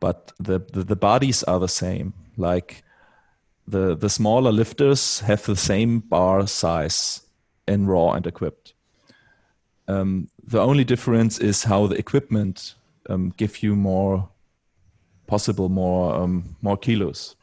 [0.00, 2.14] but the, the, the bodies are the same.
[2.36, 2.82] Like
[3.66, 7.22] the the smaller lifters have the same bar size
[7.66, 8.73] in raw and equipped.
[9.88, 12.74] Um, the only difference is how the equipment
[13.08, 14.28] um, give you more
[15.26, 17.36] possible more um, more kilos,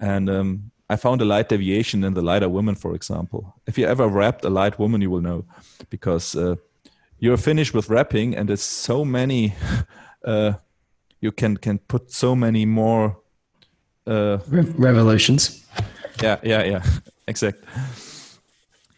[0.00, 3.54] and um, I found a light deviation in the lighter women, for example.
[3.66, 5.44] If you ever wrapped a light woman, you will know
[5.90, 6.56] because uh,
[7.18, 9.54] you're finished with wrapping, and there's so many
[10.24, 10.52] uh,
[11.20, 13.16] you can can put so many more.
[14.06, 15.64] Uh, Re- revolutions.
[16.22, 16.82] yeah, yeah, yeah,
[17.26, 17.64] exact.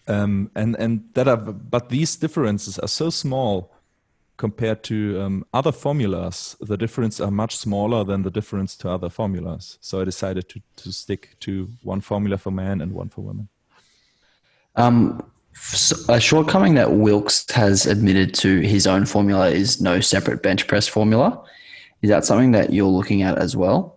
[0.08, 3.72] Um, and and that are but these differences are so small
[4.36, 6.56] compared to um, other formulas.
[6.60, 9.78] The difference are much smaller than the difference to other formulas.
[9.80, 13.48] So I decided to to stick to one formula for men and one for women.
[14.76, 15.22] Um,
[15.54, 20.66] s- a shortcoming that Wilks has admitted to his own formula is no separate bench
[20.66, 21.42] press formula.
[22.02, 23.95] Is that something that you're looking at as well?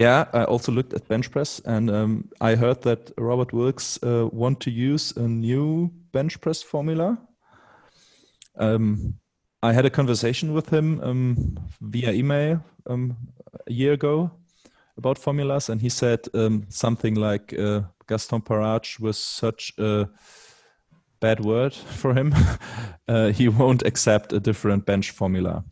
[0.00, 4.30] Yeah, I also looked at bench press, and um, I heard that Robert Wilks uh,
[4.32, 7.18] want to use a new bench press formula.
[8.56, 9.16] Um,
[9.62, 13.14] I had a conversation with him um, via email um,
[13.66, 14.30] a year ago
[14.96, 20.08] about formulas, and he said um, something like uh, Gaston Parage was such a
[21.20, 22.34] bad word for him.
[23.06, 25.62] uh, he won't accept a different bench formula.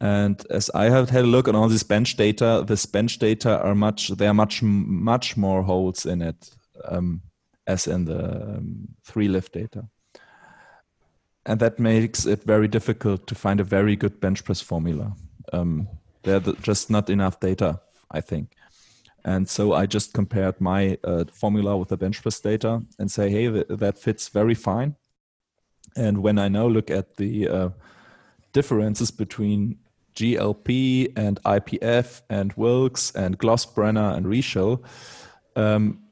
[0.00, 3.60] And as I have had a look on all this bench data, this bench data
[3.62, 6.50] are much there are much much more holes in it
[6.84, 7.22] um,
[7.66, 9.88] as in the um, three lift data,
[11.46, 15.16] and that makes it very difficult to find a very good bench press formula.
[15.52, 15.88] Um,
[16.24, 17.80] there are just not enough data,
[18.10, 18.54] I think,
[19.24, 23.30] and so I just compared my uh, formula with the bench press data and say,
[23.30, 24.94] hey, th- that fits very fine.
[25.96, 27.68] And when I now look at the uh,
[28.52, 29.78] differences between
[30.16, 34.82] GLP and IPF and Wilks and Glossbrenner and Reshel,
[35.54, 36.02] um,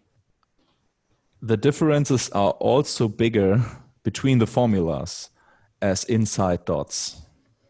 [1.43, 3.61] the differences are also bigger
[4.03, 5.31] between the formulas
[5.83, 7.23] as inside dots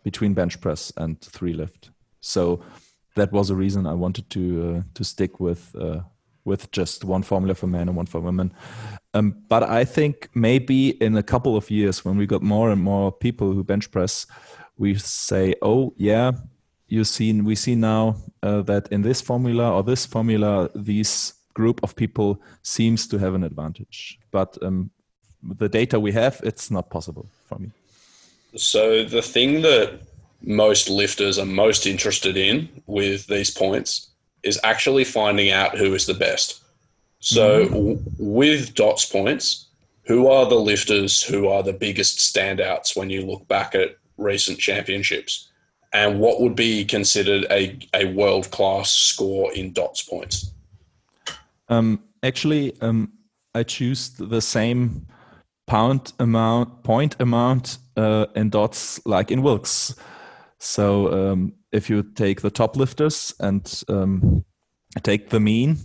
[0.03, 1.91] between bench press and three lift.
[2.21, 2.63] So
[3.17, 4.43] that was a reason I wanted to
[4.77, 6.01] uh, to stick with uh,
[6.45, 8.53] with just one formula for men and one for women.
[9.15, 12.83] Um, but I think maybe in a couple of years, when we got more and
[12.83, 14.27] more people who bench press,
[14.77, 16.33] we say, oh yeah,
[16.89, 21.81] you see, we see now uh, that in this formula or this formula, these group
[21.83, 24.19] of people seems to have an advantage.
[24.31, 24.91] But um,
[25.43, 27.71] the data we have, it's not possible for me.
[28.57, 30.01] So the thing that
[30.43, 34.11] most lifters are most interested in with these points
[34.43, 36.63] is actually finding out who is the best.
[37.21, 39.69] So w- with dots points,
[40.05, 44.59] who are the lifters who are the biggest standouts when you look back at recent
[44.59, 45.51] championships?
[45.93, 50.53] And what would be considered a, a world class score in dots points?
[51.69, 53.13] Um, actually, um,
[53.55, 55.07] I choose the same
[55.67, 59.95] pound amount, point amount uh, in dots like in Wilks.
[60.59, 64.45] So um, if you take the top lifters and um,
[65.03, 65.79] take the mean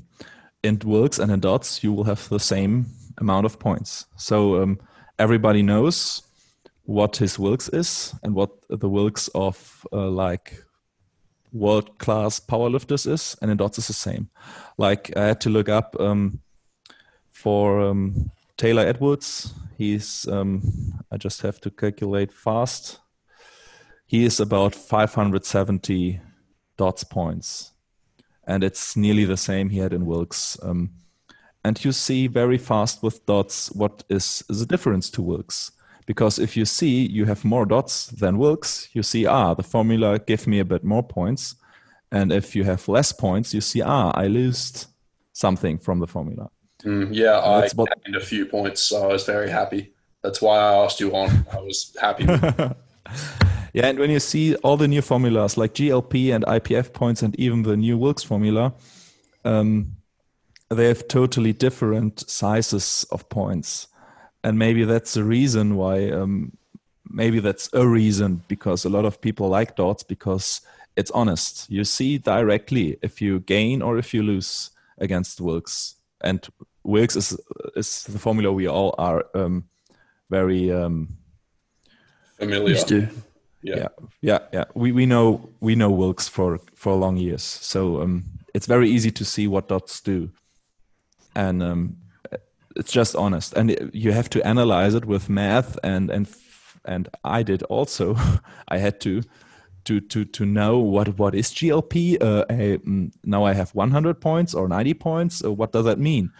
[0.64, 2.88] in Wilks and in dots, you will have the same
[3.20, 4.06] amount of points.
[4.16, 4.80] So um,
[5.20, 6.24] everybody knows
[6.90, 10.66] what his Wilks is and what the Wilks of uh, like
[11.54, 14.30] world class powerlifters is, and in dots is the same.
[14.80, 16.40] Like I had to look up um,
[17.32, 19.54] for um, Taylor Edwards.
[19.78, 20.64] He's um,
[21.12, 23.00] I just have to calculate fast.
[24.08, 26.20] He is about 570
[26.76, 27.72] dots points,
[28.48, 30.58] and it's nearly the same he had in Wilks.
[30.64, 30.90] Um,
[31.64, 35.72] and you see very fast with dots what is, the difference to Wilks.
[36.10, 40.18] Because if you see you have more dots than Wilks, you see, ah, the formula
[40.18, 41.56] gave me a bit more points.
[42.12, 44.88] And if you have less points, you see, ah, I lost
[45.34, 46.50] something from the formula.
[46.84, 49.94] Mm, yeah, I what- gained a few points, so I was very happy.
[50.24, 51.46] That's why I asked you on.
[51.54, 52.26] I was happy.
[53.74, 57.40] Yeah, and when you see all the new formulas like GLP and IPF points and
[57.40, 58.74] even the new Wilks formula,
[59.46, 59.96] um,
[60.70, 63.88] they have totally different sizes of points.
[64.44, 66.58] And maybe that's the reason why, um,
[67.10, 70.62] maybe that's a reason because a lot of people like dots because
[70.96, 71.70] it's honest.
[71.70, 75.96] You see directly if you gain or if you lose against Wilks.
[76.22, 76.48] And
[76.84, 77.38] Wilks is,
[77.76, 79.66] is the formula we all are um,
[80.30, 80.72] very.
[80.72, 81.18] Um,
[82.38, 82.70] Familiar.
[82.70, 83.08] Used to.
[83.62, 83.76] Yeah.
[83.76, 83.88] yeah
[84.22, 88.24] yeah yeah we we know we know wilks for for long years so um
[88.54, 90.30] it's very easy to see what dots do
[91.36, 91.98] and um
[92.80, 96.28] it's just honest and you have to analyze it with math and and
[96.86, 98.16] and i did also
[98.70, 99.22] i had to
[99.84, 104.22] to to to know what what is glp uh, hey, mm, now i have 100
[104.22, 106.32] points or 90 points uh, what does that mean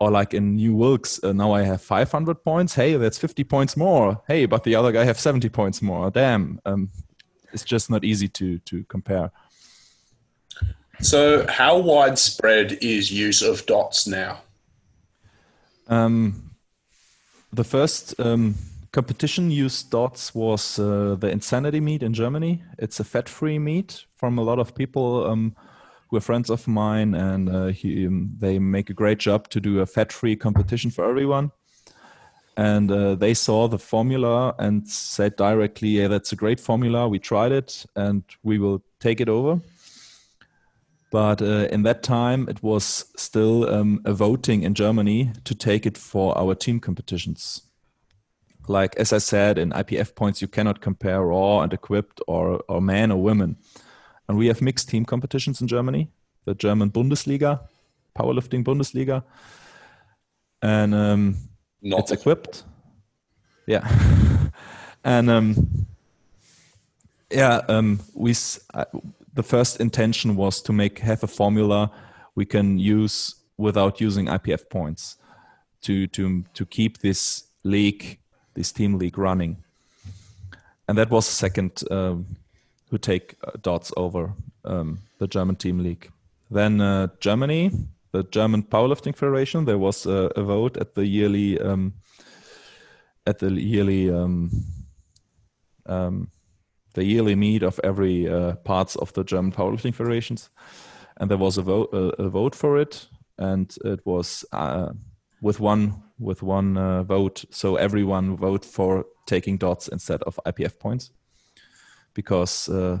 [0.00, 2.74] or like in New Wilks, uh, now I have 500 points.
[2.74, 4.20] Hey, that's 50 points more.
[4.26, 6.10] Hey, but the other guy have 70 points more.
[6.10, 6.90] Damn, um,
[7.52, 9.30] it's just not easy to to compare.
[11.00, 14.40] So, how widespread is use of dots now?
[15.88, 16.50] Um,
[17.52, 18.54] the first um,
[18.92, 22.62] competition used dots was uh, the Insanity meet in Germany.
[22.78, 25.56] It's a fat-free meet from a lot of people um,
[26.08, 29.60] who are friends of mine, and uh, he, um, they make a great job to
[29.60, 31.50] do a fat-free competition for everyone.
[32.54, 37.08] And uh, they saw the formula and said directly, "Yeah, that's a great formula.
[37.08, 39.60] We tried it, and we will take it over."
[41.12, 45.86] But uh, in that time, it was still um, a voting in Germany to take
[45.86, 47.62] it for our team competitions
[48.68, 52.80] like as I said, in IPF points you cannot compare raw and equipped or or
[52.80, 53.56] men or women.
[54.28, 56.10] And we have mixed team competitions in Germany,
[56.44, 57.60] the German Bundesliga,
[58.16, 59.24] powerlifting Bundesliga,
[60.62, 61.36] and um,
[61.82, 62.64] Not it's equipped.
[63.66, 63.86] Yeah,
[65.04, 65.86] and um,
[67.30, 68.34] yeah, um, we
[68.74, 68.84] uh,
[69.34, 71.90] the first intention was to make have a formula
[72.34, 75.16] we can use without using IPF points
[75.82, 78.18] to to to keep this league
[78.54, 79.56] this team league running.
[80.88, 82.36] And that was second um,
[82.90, 86.10] who take uh, dots over um, the German team league.
[86.50, 87.70] Then uh, Germany,
[88.10, 91.94] the German Powerlifting Federation, there was a, a vote at the yearly um,
[93.26, 94.10] at the yearly
[96.94, 100.50] the yearly meet of every uh, parts of the German powerlifting federations,
[101.16, 104.90] and there was a vote a vote for it, and it was uh,
[105.40, 107.44] with one with one uh, vote.
[107.50, 111.10] So everyone vote for taking dots instead of IPF points,
[112.14, 113.00] because uh,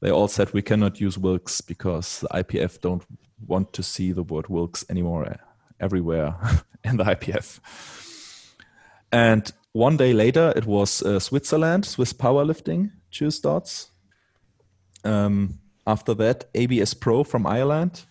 [0.00, 3.04] they all said we cannot use Wilks because the IPF don't
[3.46, 5.36] want to see the word Wilks anymore uh,
[5.80, 6.34] everywhere
[6.84, 7.60] in the IPF.
[9.10, 13.90] And one day later, it was uh, Switzerland, Swiss powerlifting, choose dots.
[15.04, 18.04] Um, after that, ABS Pro from Ireland,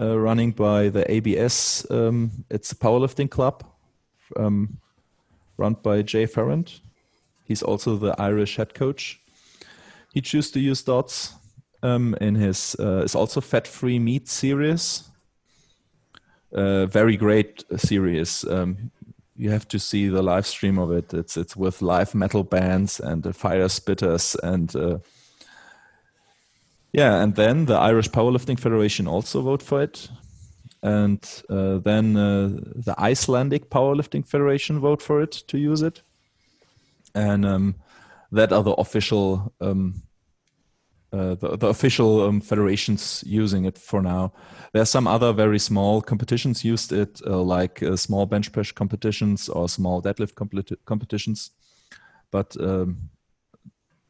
[0.00, 1.86] uh, running by the ABS.
[1.90, 3.64] Um, it's a powerlifting club
[4.36, 4.78] um,
[5.56, 6.80] run by Jay Ferrand.
[7.44, 9.20] He's also the Irish head coach.
[10.14, 11.34] He chose to use dots
[11.82, 12.74] um, in his.
[12.78, 15.04] Uh, it's also fat-free meat series.
[16.52, 18.44] Uh, very great series.
[18.44, 18.90] Um,
[19.36, 21.12] you have to see the live stream of it.
[21.12, 24.98] It's it's with live metal bands and uh, fire spitters and uh,
[26.92, 30.08] yeah, and then the Irish Powerlifting Federation also vote for it,
[30.82, 31.20] and
[31.50, 36.00] uh, then uh, the Icelandic Powerlifting Federation vote for it to use it,
[37.14, 37.74] and um,
[38.32, 40.02] that are the official um,
[41.16, 44.32] uh, the, the official um, federations using it for now.
[44.72, 48.72] There are some other very small competitions used it, uh, like uh, small bench press
[48.72, 51.50] competitions or small deadlift competi- competitions,
[52.30, 53.08] but um,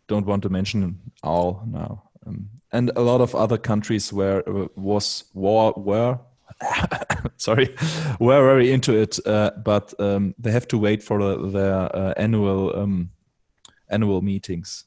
[0.09, 2.03] don't want to mention all now.
[2.27, 6.19] Um, and a lot of other countries where uh, was war were
[7.37, 7.75] sorry
[8.21, 13.11] were very into it, uh, but um, they have to wait for their annual um,
[13.89, 14.85] annual meetings.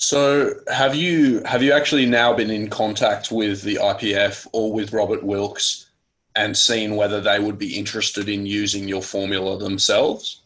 [0.00, 4.92] So have you have you actually now been in contact with the IPF or with
[4.92, 5.90] Robert Wilks
[6.36, 10.42] and seen whether they would be interested in using your formula themselves?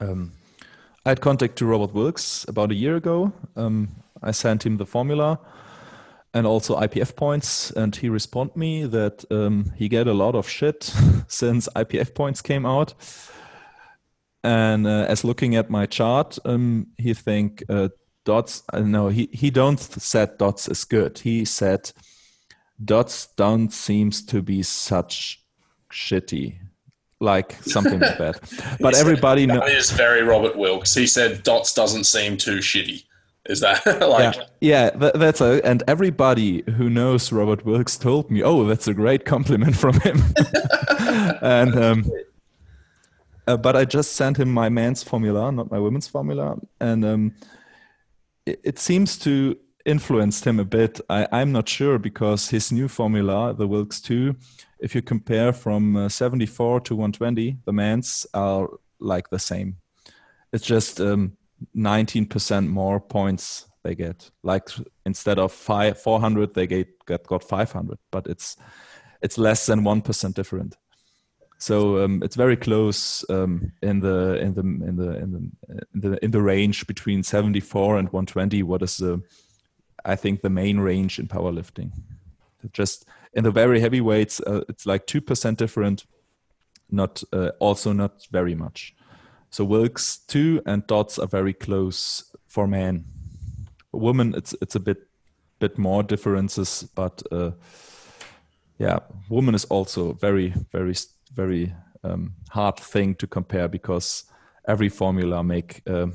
[0.00, 0.32] Um,
[1.06, 3.32] I had contact to Robert Wilks about a year ago.
[3.54, 3.90] Um,
[4.20, 5.38] I sent him the formula
[6.34, 10.48] and also IPF points, and he responded me that um, he get a lot of
[10.48, 10.82] shit
[11.28, 12.92] since IPF points came out.
[14.42, 17.90] And uh, as looking at my chart, um, he think uh,
[18.24, 18.62] dots.
[18.72, 21.18] Uh, no, he he don't said dots is good.
[21.18, 21.92] He said
[22.82, 25.42] dots don't seems to be such
[25.92, 26.58] shitty
[27.20, 28.76] like something like that.
[28.80, 29.68] But everybody knows.
[29.70, 30.94] is very Robert Wilks.
[30.94, 33.04] He said Dots doesn't seem too shitty.
[33.46, 38.30] Is that like yeah, yeah that, that's a, and everybody who knows Robert Wilks told
[38.30, 40.22] me, "Oh, that's a great compliment from him."
[41.42, 42.10] and um,
[43.46, 47.34] uh, but I just sent him my man's formula, not my women's formula, and um,
[48.46, 51.00] it, seems to influenced him a bit.
[51.08, 54.36] I, I'm not sure because his new formula, the Wilks two,
[54.78, 58.68] if you compare from uh, 74 to 120, the men's are
[58.98, 59.76] like the same.
[60.52, 61.36] It's just um,
[61.76, 64.30] 19% more points they get.
[64.42, 64.68] Like
[65.06, 68.56] instead of five, 400, they get, get got 500, but it's
[69.22, 70.76] it's less than one percent different.
[71.60, 75.50] So um, it's very close um, in the in the in the in the
[75.92, 78.62] in the in the range between 74 and 120.
[78.62, 79.20] What is the
[80.06, 81.92] I think the main range in powerlifting?
[82.72, 83.04] Just
[83.34, 86.06] in the very heavy weights, uh, it's like two percent different.
[86.90, 88.94] Not uh, also not very much.
[89.50, 93.04] So Wilks two and dots are very close for men.
[93.92, 95.08] Women, it's it's a bit
[95.58, 97.50] bit more differences, but uh,
[98.78, 100.94] yeah, woman is also very very
[101.32, 101.74] very
[102.04, 104.24] um, hard thing to compare because
[104.66, 106.14] every formula make um,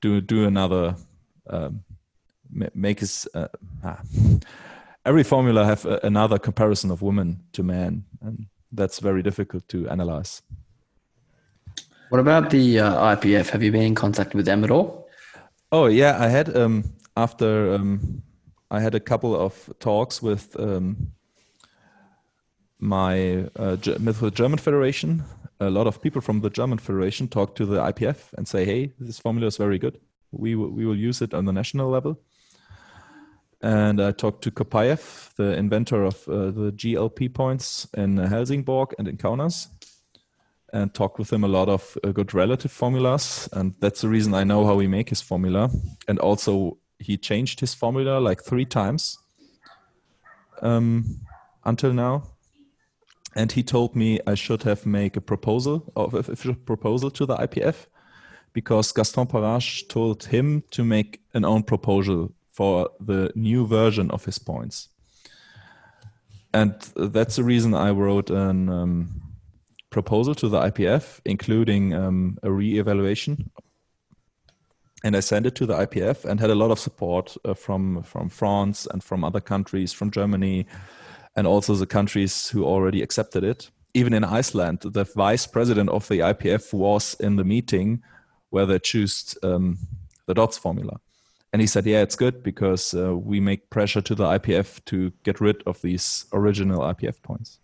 [0.00, 0.96] do do another
[1.50, 1.84] um,
[2.74, 3.48] make us uh,
[3.84, 4.00] ah.
[5.04, 9.88] every formula have a, another comparison of women to men and that's very difficult to
[9.88, 10.42] analyze.
[12.08, 15.08] What about the uh, ipf have you been in contact with them at all?
[15.72, 16.84] Oh yeah i had um,
[17.16, 18.22] after um,
[18.70, 21.12] i had a couple of talks with um,
[22.84, 25.24] my uh, with the german federation
[25.60, 28.92] a lot of people from the german federation talk to the ipf and say hey
[28.98, 29.98] this formula is very good
[30.32, 32.18] we, we will use it on the national level
[33.64, 39.08] and I talked to Kopayev, the inventor of uh, the GLP points in Helsingborg and
[39.08, 39.68] in Kaunas,
[40.74, 43.48] and talked with him a lot of uh, good relative formulas.
[43.54, 45.70] And that's the reason I know how he make his formula.
[46.06, 49.18] And also, he changed his formula like three times
[50.60, 51.20] um,
[51.64, 52.33] until now.
[53.34, 57.36] And he told me I should have make a proposal of official proposal to the
[57.36, 57.86] IPF
[58.52, 64.24] because Gaston Parage told him to make an own proposal for the new version of
[64.24, 64.88] his points.
[66.52, 69.20] And that's the reason I wrote a um,
[69.90, 73.50] proposal to the IPF, including um, a re-evaluation.
[75.02, 78.02] And I sent it to the IPF and had a lot of support uh, from
[78.04, 80.66] from France and from other countries, from Germany,
[81.36, 83.70] and also the countries who already accepted it.
[83.94, 88.02] Even in Iceland, the vice president of the IPF was in the meeting
[88.50, 89.78] where they chose um,
[90.26, 91.00] the DOTS formula
[91.54, 95.12] and he said, "Yeah, it's good because uh, we make pressure to the IPF to
[95.22, 97.60] get rid of these original IPF points."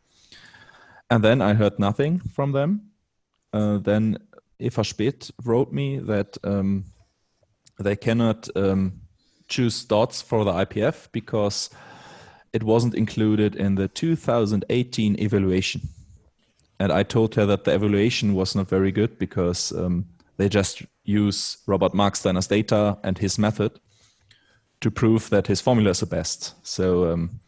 [1.10, 2.92] And then I heard nothing from them.
[3.52, 4.18] Uh, then
[4.60, 6.84] Eva Speth wrote me that um,
[7.80, 9.00] they cannot um,
[9.48, 11.68] choose dots for the IPF because
[12.52, 15.82] it wasn't included in the 2018 evaluation.
[16.78, 20.06] And I told her that the evaluation was not very good because um,
[20.38, 23.78] they just use Robert Marksteiner's data and his method
[24.80, 26.54] to prove that his formula is the best.
[26.66, 27.40] So um,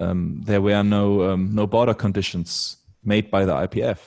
[0.00, 3.98] um, there were no um, no border conditions made by the IPF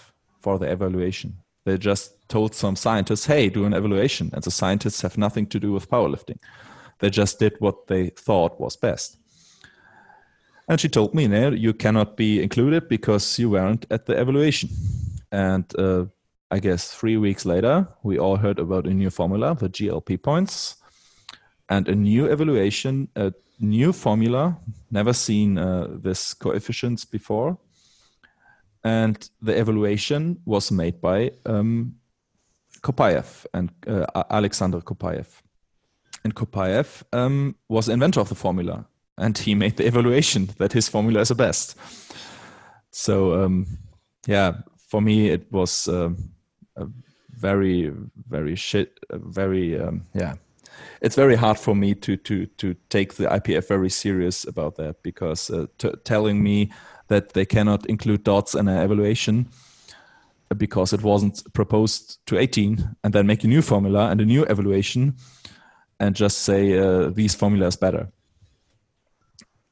[0.41, 1.37] for the evaluation.
[1.65, 5.59] They just told some scientists, "Hey, do an evaluation," and the scientists have nothing to
[5.59, 6.39] do with powerlifting.
[6.97, 9.18] They just did what they thought was best.
[10.69, 14.69] And she told me, "No, you cannot be included because you weren't at the evaluation."
[15.31, 16.05] And uh,
[16.51, 20.75] I guess three weeks later, we all heard about a new formula, the GLP points,
[21.67, 24.57] and a new evaluation, a new formula,
[24.91, 27.57] never seen uh, this coefficients before.
[28.83, 31.95] And the evaluation was made by um,
[32.81, 35.27] Kopayev and uh, Alexander Kopayev.
[36.23, 38.87] And Kopayev um, was the inventor of the formula,
[39.19, 41.75] and he made the evaluation that his formula is the best.
[42.91, 43.67] So, um,
[44.27, 44.53] yeah,
[44.89, 45.87] for me, it was.
[45.87, 46.11] Uh,
[47.39, 47.91] very
[48.27, 50.33] very shit very um, yeah
[51.01, 55.01] it's very hard for me to to to take the IPF very serious about that
[55.03, 55.65] because uh,
[56.03, 56.71] telling me
[57.07, 59.47] that they cannot include dots in an evaluation
[60.57, 64.43] because it wasn't proposed to 18 and then make a new formula and a new
[64.43, 65.15] evaluation
[65.99, 68.09] and just say uh, these formulas better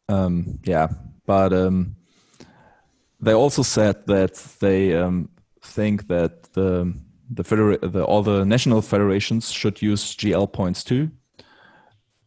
[0.10, 0.88] um, yeah
[1.28, 1.95] but um,
[3.20, 5.30] they also said that they um,
[5.62, 6.93] think that the
[7.30, 11.12] the, federa- the all the national federations should use GL points too,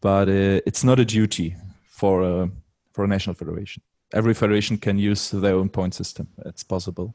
[0.00, 1.56] but uh, it's not a duty
[1.88, 2.50] for a
[2.92, 3.82] for a national federation.
[4.12, 6.28] Every federation can use their own point system.
[6.44, 7.14] It's possible,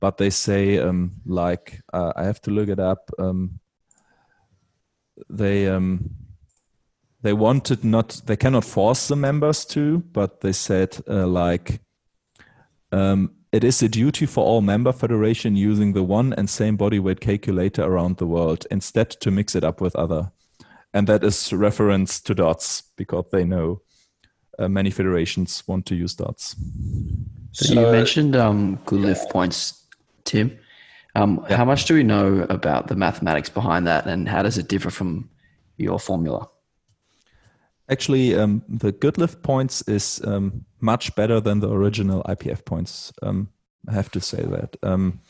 [0.00, 3.10] but they say um, like uh, I have to look it up.
[3.18, 3.60] Um,
[5.28, 6.10] they um,
[7.24, 11.80] they wanted not they cannot force the members to, but they said uh, like
[12.92, 16.98] um, it is a duty for all member federation using the one and same body
[16.98, 20.30] weight calculator around the world instead to mix it up with other.
[20.92, 23.80] And that is reference to dots because they know
[24.58, 26.54] uh, many federations want to use dots.
[27.52, 29.86] So, so you mentioned um, good lift points,
[30.24, 30.58] Tim.
[31.14, 31.56] Um, yeah.
[31.56, 34.90] How much do we know about the mathematics behind that, and how does it differ
[34.90, 35.30] from
[35.78, 36.48] your formula?
[37.90, 43.12] Actually, um, the good lift points is um, much better than the original IPF points.
[43.22, 43.50] Um,
[43.88, 44.76] I have to say that.
[44.82, 45.20] Um,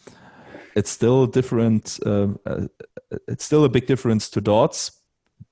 [0.77, 1.99] it's still different.
[2.05, 2.67] Uh, uh,
[3.29, 4.93] it's still a big difference to dots.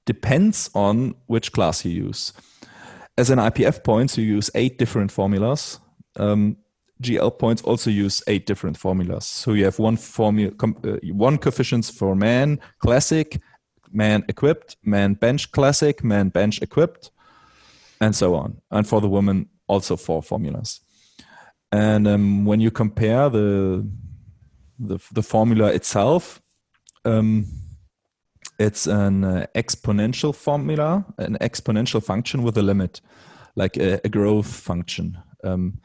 [0.07, 2.32] Depends on which class you use.
[3.18, 5.80] As an IPF points, you use eight different formulas.
[6.16, 6.57] Um,
[7.03, 9.26] GL points also use eight different formulas.
[9.26, 13.40] So you have one formula, uh, one coefficients for man classic,
[13.93, 17.11] man equipped, man bench classic, man bench equipped,
[18.01, 18.61] and so on.
[18.70, 20.80] And for the woman, also four formulas.
[21.70, 23.86] And um, when you compare the
[24.78, 26.43] the, the formula itself,
[27.05, 27.47] um,
[28.59, 33.01] it's an uh, exponential formula, an exponential function with a limit,
[33.55, 35.80] like a, a growth function, um,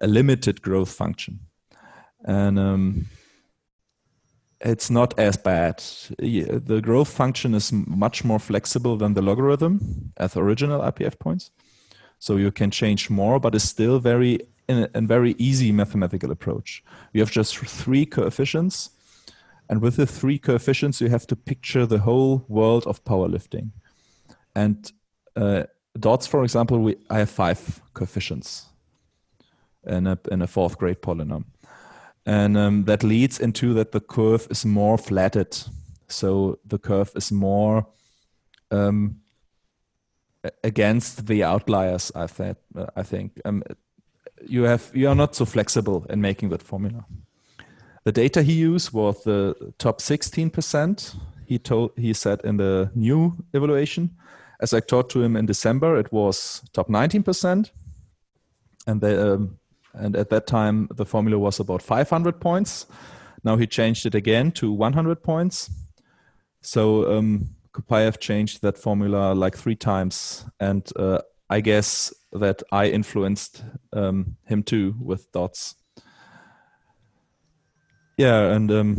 [0.00, 1.40] a limited growth function,
[2.24, 3.06] and um,
[4.60, 5.82] it's not as bad.
[6.18, 11.50] The growth function is much more flexible than the logarithm at the original IPF points,
[12.18, 16.82] so you can change more, but it's still very in a, very easy mathematical approach.
[17.12, 18.90] You have just three coefficients,
[19.68, 23.70] and with the three coefficients, you have to picture the whole world of powerlifting.
[24.54, 24.90] And
[25.36, 25.64] uh,
[25.98, 28.66] dots, for example, we, I have five coefficients
[29.86, 31.44] in a, in a fourth grade polynomial.
[32.26, 35.56] And um, that leads into that the curve is more flatted.
[36.08, 37.86] So the curve is more
[38.70, 39.20] um,
[40.62, 42.56] against the outliers, I, th-
[42.96, 43.40] I think.
[43.44, 43.62] Um,
[44.46, 47.04] you have you are not so flexible in making that formula.
[48.04, 51.16] The data he used was the top 16%.
[51.46, 54.10] He told he said in the new evaluation.
[54.60, 57.70] As I talked to him in December, it was top 19%,
[58.86, 59.58] and they, um,
[59.94, 62.86] and at that time the formula was about 500 points.
[63.42, 65.70] Now he changed it again to 100 points.
[66.62, 71.18] So um, Kopayev changed that formula like three times, and uh,
[71.50, 75.74] I guess that I influenced um, him too with dots.
[78.16, 78.96] Yeah, and um,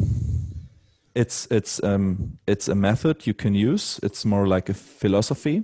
[1.16, 4.00] it's it's um, it's a method you can use.
[4.04, 5.64] It's more like a philosophy.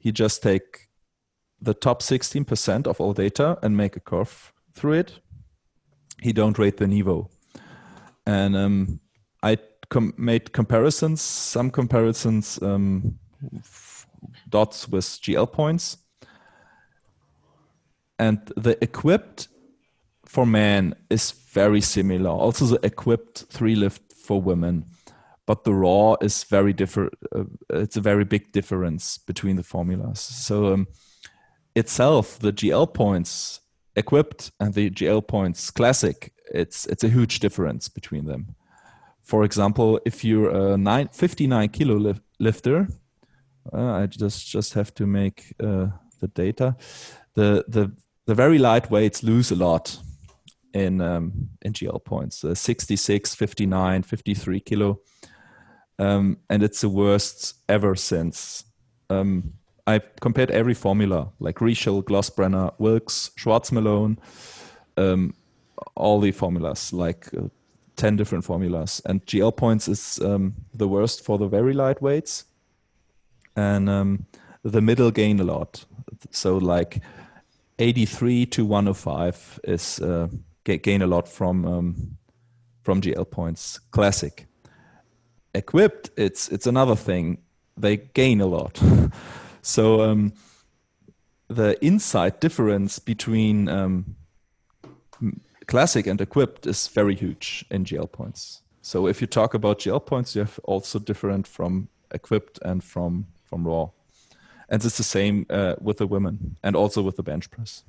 [0.00, 0.88] You just take
[1.60, 5.20] the top sixteen percent of all data and make a curve through it.
[6.20, 7.28] He don't rate the niveau,
[8.26, 9.00] and um,
[9.42, 9.58] I
[9.88, 11.20] com- made comparisons.
[11.20, 13.18] Some comparisons um,
[14.48, 15.98] dots with GL points
[18.18, 19.48] and the equipped
[20.24, 22.30] for men is very similar.
[22.30, 24.84] Also, the equipped three lift for women,
[25.46, 27.14] but the raw is very different.
[27.34, 30.20] Uh, it's a very big difference between the formulas.
[30.20, 30.88] So um,
[31.74, 33.60] itself, the GL points
[33.98, 38.54] equipped and the GL points classic, it's it's a huge difference between them.
[39.22, 42.88] For example, if you're a nine, 59 kilo lifter,
[43.72, 45.88] uh, I just just have to make uh,
[46.20, 46.76] the data.
[47.34, 47.92] The the
[48.26, 49.98] the very lightweights lose a lot
[50.72, 52.44] in um, in GL points.
[52.44, 55.00] Uh, 66, 59, 53 kilo.
[55.98, 58.64] Um, and it's the worst ever since.
[59.10, 59.54] Um,
[59.88, 64.18] I compared every formula like Reshel, Glossbrenner, Wilks, Schwarz-Malone,
[64.98, 65.34] um,
[65.94, 67.48] all the formulas, like uh,
[67.96, 69.00] 10 different formulas.
[69.06, 72.44] And GL points is um, the worst for the very lightweights.
[73.56, 74.26] And um,
[74.62, 75.86] the middle gain a lot.
[76.30, 77.02] So, like
[77.78, 80.28] 83 to 105 is uh,
[80.64, 82.18] gain a lot from um,
[82.82, 83.78] from GL points.
[83.90, 84.46] Classic.
[85.54, 87.38] Equipped, it's it's another thing.
[87.76, 88.80] They gain a lot.
[89.68, 90.32] so um,
[91.48, 94.16] the insight difference between um,
[95.66, 98.62] classic and equipped is very huge in GL points.
[98.82, 103.26] So if you talk about GL points, you have also different from equipped and from
[103.44, 103.90] from raw
[104.68, 107.84] and it's the same uh, with the women and also with the bench press.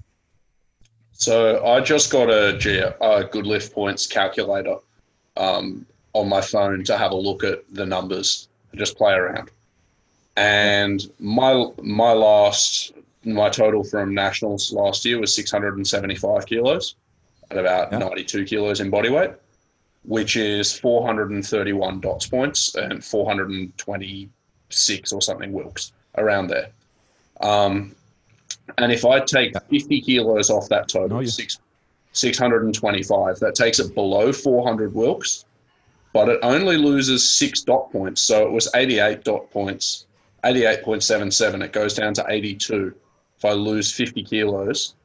[1.11, 2.55] So I just got a,
[3.01, 4.77] a good lift points calculator
[5.35, 9.51] um, on my phone to have a look at the numbers and just play around.
[10.39, 12.93] And my my last
[13.25, 16.95] my total from nationals last year was 675 kilos
[17.51, 17.97] at about yeah.
[17.97, 19.31] 92 kilos in body weight,
[20.05, 26.69] which is 431 dots points and 426 or something Wilks around there.
[27.41, 27.93] Um,
[28.77, 31.27] and if I take 50 kilos off that total, yeah.
[31.27, 31.59] six,
[32.13, 35.43] 625, that takes it below 400 Wilks,
[36.13, 38.21] but it only loses six dot points.
[38.21, 40.05] So it was 88 dot points,
[40.43, 41.63] 88.77.
[41.63, 42.93] It goes down to 82
[43.37, 44.95] if I lose 50 kilos.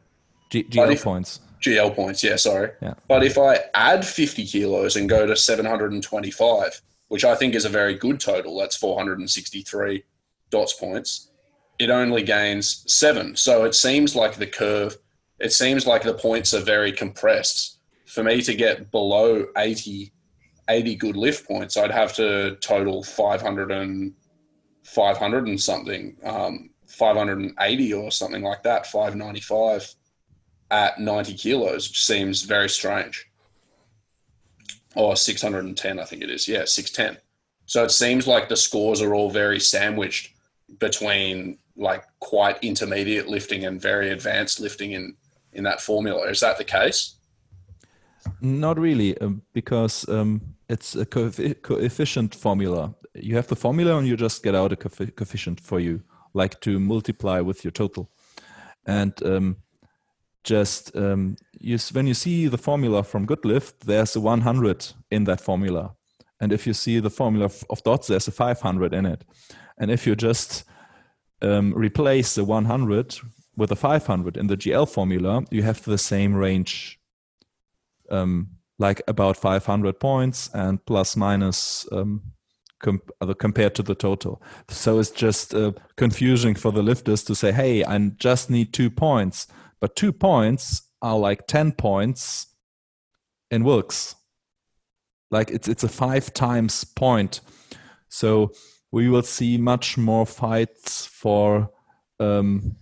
[0.51, 1.41] G- GL if, points.
[1.61, 2.71] GL points, yeah, sorry.
[2.83, 2.95] Yeah.
[3.09, 7.71] But if I add 50 kilos and go to 725, which I think is a
[7.71, 10.05] very good total, that's 463
[10.51, 11.31] dots points
[11.79, 13.37] it only gains seven.
[13.37, 14.97] So it seems like the curve,
[15.39, 17.79] it seems like the points are very compressed.
[18.07, 20.13] For me to get below 80,
[20.69, 24.13] 80 good lift points, I'd have to total 500 and
[24.85, 29.95] 500 and something, um, 580 or something like that, 595
[30.71, 33.29] at 90 kilos, which seems very strange.
[34.95, 36.47] Or 610, I think it is.
[36.47, 37.21] Yeah, 610.
[37.67, 40.35] So it seems like the scores are all very sandwiched
[40.79, 45.17] between like quite intermediate lifting and very advanced lifting in
[45.53, 46.29] in that formula.
[46.29, 47.15] Is that the case?
[48.41, 52.95] Not really, um, because um, it's a coefficient formula.
[53.15, 56.03] You have the formula and you just get out a coefficient for you,
[56.33, 58.11] like to multiply with your total.
[58.87, 59.57] And um,
[60.43, 65.41] just um, you, when you see the formula from Goodlift, there's a 100 in that
[65.41, 65.95] formula.
[66.41, 69.25] And if you see the formula of, dots, there's a 500 in it.
[69.79, 70.65] And if you just
[71.41, 73.17] um, replace the 100
[73.57, 76.99] with a 500 in the GL formula, you have the same range
[78.11, 78.49] um,
[78.79, 82.23] like about 500 points and plus minus um,
[82.81, 84.43] com- uh, compared to the total.
[84.69, 88.91] So it's just uh, confusing for the lifters to say, hey, I just need two
[88.91, 89.47] points.
[89.81, 92.47] But two points are like 10 points
[93.51, 94.17] in Wilks.
[95.31, 97.41] Like it's, it's a five times point.
[98.09, 98.53] So
[98.91, 101.71] we will see much more fights for
[102.21, 102.77] um,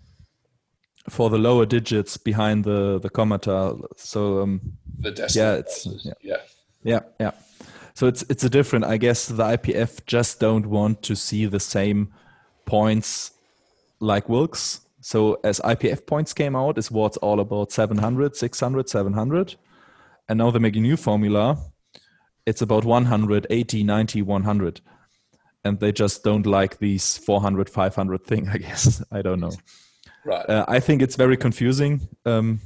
[1.08, 3.76] for the lower digits behind the the commata.
[3.96, 4.60] So um,
[5.00, 6.12] The Yeah, it's- yeah.
[6.22, 6.36] yeah.
[6.84, 7.30] yeah, yeah.
[7.94, 8.84] So it's it's a different.
[8.84, 12.06] I guess the IPF just don't want to see the same
[12.64, 13.32] points
[14.00, 14.80] like Wilks.
[15.00, 19.56] So as IPF points came out, is what's all about 700, 600, 700.
[20.28, 21.58] And now they make a new formula.
[22.46, 24.80] It's about 100, 80, 90, 100.
[25.64, 29.02] And they just don't like these 400, 500 thing, I guess.
[29.12, 29.52] I don't know.
[30.24, 30.48] Right.
[30.48, 32.08] Uh, I think it's very confusing.
[32.24, 32.60] Um,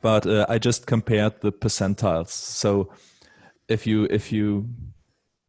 [0.00, 2.28] but uh, I just compared the percentiles.
[2.28, 2.92] So
[3.68, 4.68] if you if you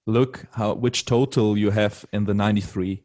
[0.05, 3.03] look how which total you have in the 93,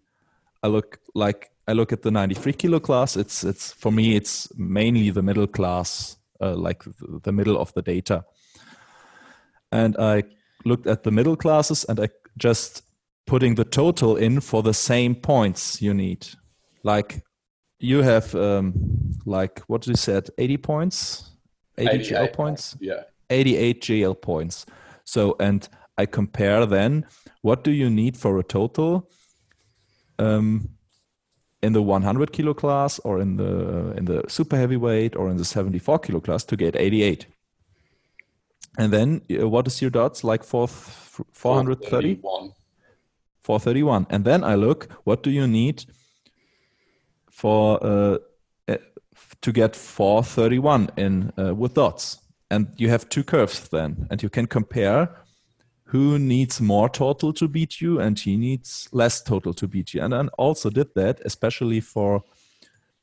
[0.62, 3.16] I look like I look at the 93 kilo class.
[3.16, 6.82] It's it's for me it's mainly the middle class, uh, like
[7.22, 8.24] the, middle of the data.
[9.70, 10.24] And I
[10.64, 12.82] looked at the middle classes and I just
[13.26, 16.26] putting the total in for the same points you need.
[16.82, 17.22] Like
[17.78, 18.72] you have um,
[19.26, 21.30] like what you said, 80 points,
[21.78, 23.02] 80 GL 88 points, Yeah.
[23.30, 24.66] 88 GL points.
[25.04, 25.68] So and
[25.98, 27.06] I compare then
[27.42, 29.10] what do you need for a total
[30.18, 30.68] um,
[31.62, 35.44] in the 100 kilo class or in the in the super heavyweight or in the
[35.44, 37.26] 74 kilo class to get 88.
[38.78, 42.16] And then uh, what is your dots like for 430?
[42.16, 42.52] 431.
[43.42, 45.84] 431 and then i look what do you need
[47.34, 48.18] for uh,
[48.68, 48.76] uh,
[49.42, 52.18] to get 431 in uh, with dots.
[52.48, 55.08] And you have two curves then and you can compare
[55.86, 60.02] who needs more total to beat you and he needs less total to beat you.
[60.02, 62.22] And i also did that especially for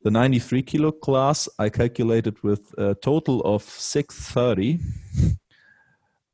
[0.04, 1.50] the 93 kilo class.
[1.60, 4.80] I calculated with a total of 630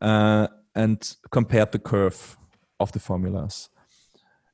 [0.01, 2.37] uh, and compared the curve
[2.79, 3.69] of the formulas.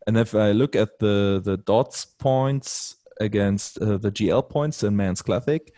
[0.08, 4.96] And if I look at the the dots points against uh, the GL points in
[4.96, 5.74] Man's Classic,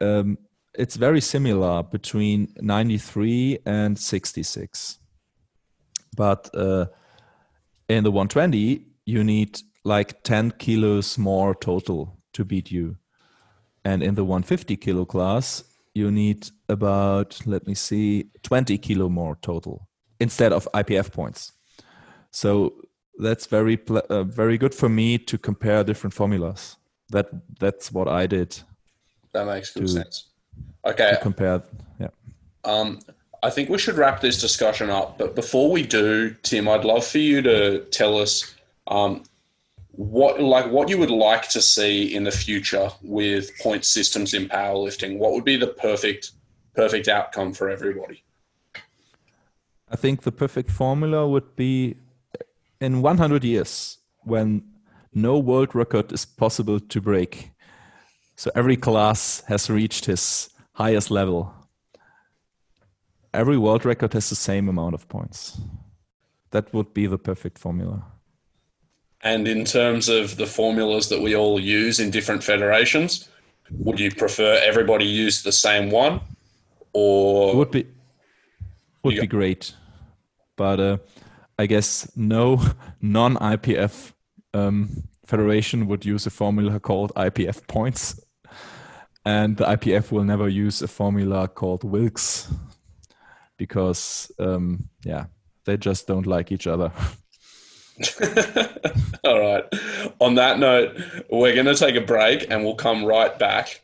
[0.00, 0.38] um,
[0.74, 4.98] it's very similar between 93 and 66.
[6.16, 6.86] But uh,
[7.88, 12.96] in the 120, you need like 10 kilos more total to beat you.
[13.84, 19.36] And in the 150 kilo class, you need about, let me see, 20 kilo more
[19.42, 19.88] total
[20.20, 21.52] instead of IPF points.
[22.30, 22.74] So
[23.18, 26.76] that's very pl- uh, very good for me to compare different formulas.
[27.10, 28.58] That that's what I did
[29.32, 30.24] That makes good To- sense.
[30.84, 31.10] Okay.
[31.10, 31.62] to compare.
[32.00, 32.08] Yeah.
[32.64, 33.00] Um,
[33.42, 35.18] I think we should wrap this discussion up.
[35.18, 38.54] But before we do, Tim, I'd love for you to tell us
[38.88, 39.22] um,
[39.92, 44.48] what like what you would like to see in the future with point systems in
[44.48, 45.18] powerlifting.
[45.18, 46.32] What would be the perfect
[46.74, 48.22] perfect outcome for everybody?
[49.90, 51.96] I think the perfect formula would be
[52.80, 54.62] in 100 years when
[55.12, 57.50] no world record is possible to break.
[58.36, 61.52] So every class has reached his highest level.
[63.34, 65.60] Every world record has the same amount of points.
[66.50, 68.04] That would be the perfect formula.
[69.22, 73.28] And in terms of the formulas that we all use in different federations,
[73.70, 76.20] would you prefer everybody use the same one,
[76.92, 77.86] or would be
[79.02, 79.74] would be great
[80.58, 80.98] but uh,
[81.58, 82.60] i guess no
[83.00, 84.12] non-ipf
[84.54, 88.20] um, federation would use a formula called ipf points
[89.24, 92.52] and the ipf will never use a formula called wilks
[93.56, 95.26] because um, yeah
[95.64, 96.92] they just don't like each other
[99.24, 99.64] All right.
[100.20, 100.96] On that note,
[101.30, 103.82] we're going to take a break and we'll come right back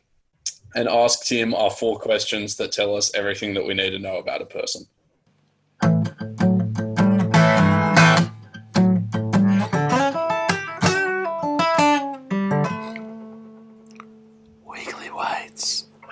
[0.73, 4.17] and ask Tim our four questions that tell us everything that we need to know
[4.17, 4.87] about a person.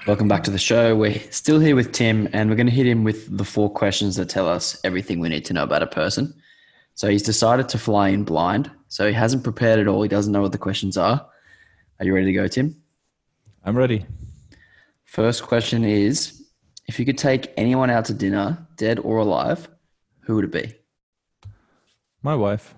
[0.06, 0.98] Welcome back to the show.
[0.98, 4.18] We're still here with Tim, and we're going to hit him with the four questions
[4.18, 6.34] that tell us everything we need to know about a person.
[6.94, 8.70] So he's decided to fly in blind.
[8.90, 10.02] So he hasn't prepared at all.
[10.02, 11.26] He doesn't know what the questions are.
[12.00, 12.76] Are you ready to go, Tim?
[13.64, 14.06] I'm ready.
[15.06, 16.50] First question is
[16.90, 19.70] if you could take anyone out to dinner, dead or alive,
[20.20, 20.74] who would it be?
[22.24, 22.76] My wife.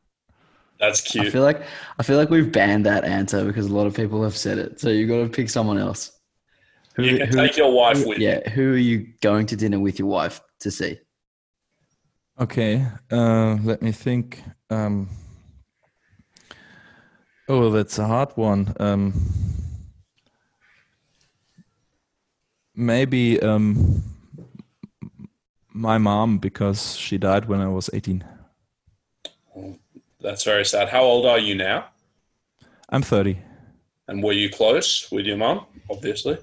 [0.80, 1.20] That's cute.
[1.20, 1.32] I cute.
[1.34, 1.62] feel like
[1.98, 4.80] I feel like we've banned that answer because a lot of people have said it.
[4.80, 6.17] So you've got to pick someone else.
[6.98, 8.28] Who, You can who- take your wife with you.
[8.28, 10.98] yeah, who are you going to dinner with your wife to see?
[12.40, 14.42] Okay, uh, let me think.
[14.68, 15.08] Um,
[17.48, 18.74] oh, that's a hard one.
[18.80, 19.12] Um,
[22.74, 24.02] maybe um,
[25.72, 28.24] my mom because she died when I was 18.
[30.20, 30.88] That's very sad.
[30.88, 31.86] How old are you now?
[32.88, 33.38] I'm 30.
[34.08, 36.38] And were you close with your mom, Obviously.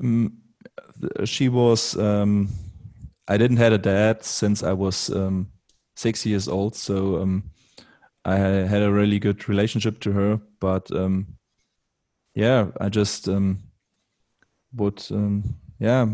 [0.00, 0.38] Um,
[1.24, 1.96] she was.
[1.96, 2.48] Um,
[3.26, 5.48] I didn't had a dad since I was um,
[5.96, 7.50] six years old, so um,
[8.24, 10.40] I had a really good relationship to her.
[10.60, 11.38] But um,
[12.34, 13.60] yeah, I just um,
[14.74, 15.02] would
[15.78, 16.06] yeah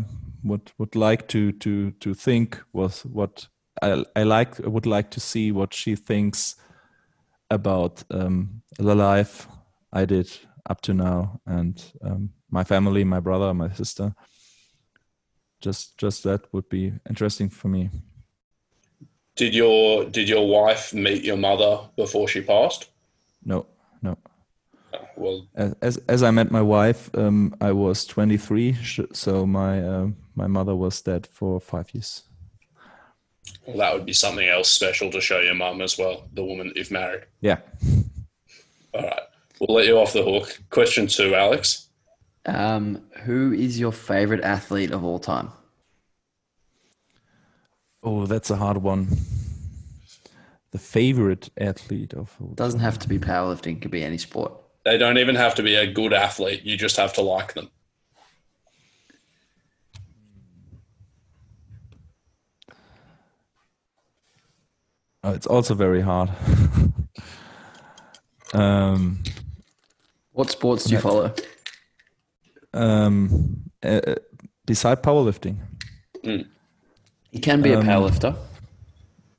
[0.43, 3.47] would would like to to to think was what
[3.81, 6.55] I I like would like to see what she thinks
[7.49, 9.47] about um, the life
[9.93, 10.29] I did
[10.69, 14.13] up to now and um, my family, my brother, my sister.
[15.61, 17.89] Just just that would be interesting for me.
[19.35, 22.89] Did your did your wife meet your mother before she passed?
[23.45, 23.65] No,
[24.01, 24.17] no.
[24.93, 28.77] Oh, Well, As as, as I met my wife, um, I was 23,
[29.13, 32.23] so my uh, my mother was dead for five years.
[33.65, 36.67] well, that would be something else special to show your mum as well, the woman
[36.67, 37.23] that you've married.
[37.39, 37.59] Yeah.
[38.93, 39.21] All right.
[39.59, 40.59] We'll let you off the hook.
[40.69, 41.87] Question two, Alex.
[42.45, 45.51] Um, who is your favorite athlete of all time?
[48.03, 49.07] Oh, that's a hard one.
[50.71, 54.53] The favorite athlete of all Doesn't have to be powerlifting; could be any sport.
[54.85, 56.63] They don't even have to be a good athlete.
[56.63, 57.69] You just have to like them.
[65.23, 66.31] Oh, it's also very hard.
[68.53, 69.21] um,
[70.31, 71.31] What sports do you follow?
[72.73, 74.15] Um, uh,
[74.65, 75.55] beside powerlifting,
[76.23, 78.35] You can be a Um, powerlifter.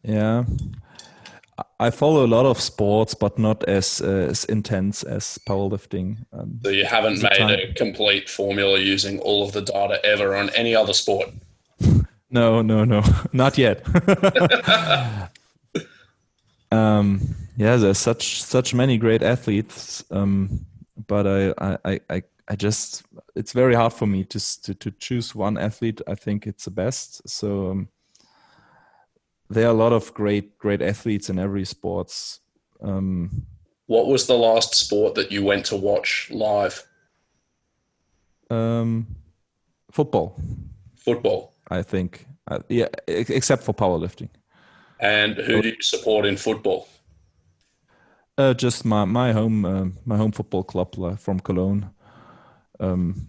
[0.02, 0.44] yeah,
[1.80, 6.16] I- follow a lot of sports, but not as uh, as intense as powerlifting.
[6.32, 7.50] Um, So you haven't made time?
[7.50, 11.28] a complete formula using all of the data ever on any other sport.
[12.34, 13.02] No, no, no,
[13.32, 13.82] not yet.
[16.70, 17.20] um,
[17.58, 20.64] yeah, there's such such many great athletes, um,
[21.06, 21.52] but I,
[21.84, 23.02] I, I, I just
[23.34, 26.00] it's very hard for me to to to choose one athlete.
[26.06, 27.28] I think it's the best.
[27.28, 27.88] So um,
[29.50, 32.40] there are a lot of great great athletes in every sports.
[32.80, 33.46] Um,
[33.86, 36.86] What was the last sport that you went to watch live?
[38.50, 39.06] um,
[39.90, 40.36] football,
[40.96, 41.52] Football.
[41.70, 42.26] I think.
[42.50, 44.28] Uh, yeah, except for powerlifting.
[45.00, 46.86] And who do you support in football?
[48.38, 51.90] Uh, just my my home uh, my home football club uh, from Cologne.
[52.82, 53.28] Um,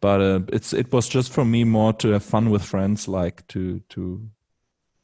[0.00, 3.46] but uh, it's it was just for me more to have fun with friends, like
[3.48, 4.28] to to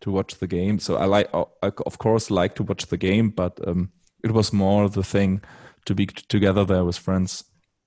[0.01, 0.79] to watch the game.
[0.79, 3.91] So I like I of course like to watch the game, but um,
[4.23, 5.43] it was more the thing
[5.87, 7.45] to be together there with friends.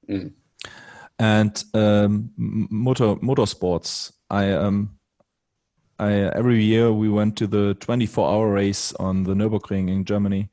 [0.07, 0.33] Mm.
[1.17, 4.95] And um, motor motorsports, I um.
[6.01, 10.49] I, every year we went to the 24 hour race on the Nürburgring in Germany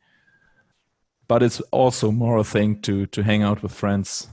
[1.29, 4.29] but it's also more a thing to to hang out with friends.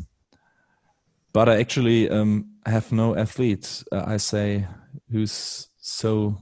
[1.33, 3.83] But I actually um, have no athlete.
[3.91, 4.67] Uh, I say
[5.11, 6.37] who's so.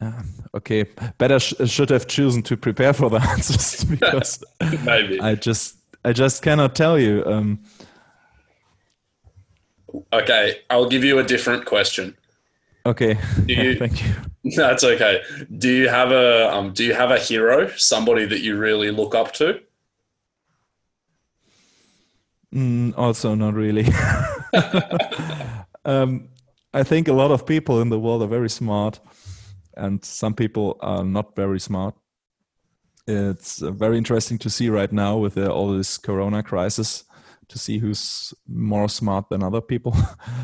[0.00, 0.22] Uh,
[0.54, 0.84] okay,
[1.18, 4.42] better sh- should have chosen to prepare for the answers because
[4.84, 5.18] Maybe.
[5.20, 7.24] I just I just cannot tell you.
[7.26, 7.60] Um,
[10.12, 12.16] Okay, I'll give you a different question.
[12.84, 13.16] okay,
[13.46, 14.12] you- thank you.
[14.56, 15.22] That's okay.
[15.56, 19.14] Do you have a um, do you have a hero, somebody that you really look
[19.14, 19.60] up to?
[22.54, 23.86] Mm, also, not really.
[25.84, 26.28] um,
[26.72, 29.00] I think a lot of people in the world are very smart,
[29.76, 31.94] and some people are not very smart.
[33.06, 37.04] It's uh, very interesting to see right now with uh, all this Corona crisis
[37.48, 39.94] to see who's more smart than other people.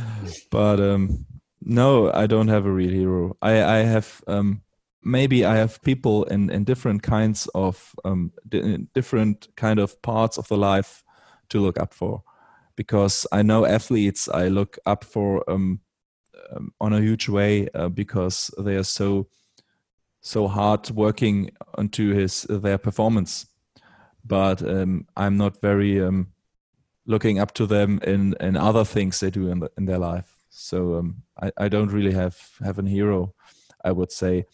[0.51, 1.25] but um,
[1.63, 3.37] no, I don't have a real hero.
[3.41, 4.63] I I have um,
[5.03, 10.39] maybe I have people in, in different kinds of um, di- different kind of parts
[10.39, 11.05] of the life
[11.51, 12.23] to look up for,
[12.77, 15.81] because I know athletes I look up for um,
[16.53, 19.29] um, on a huge way uh, because they are so
[20.23, 23.47] so hard working onto his their performance,
[24.25, 26.29] but um, I'm not very um,
[27.07, 30.37] looking up to them in in other things they do in the, in their life.
[30.51, 33.35] So um, I, I don't really have have an hero,
[33.85, 34.45] I would say.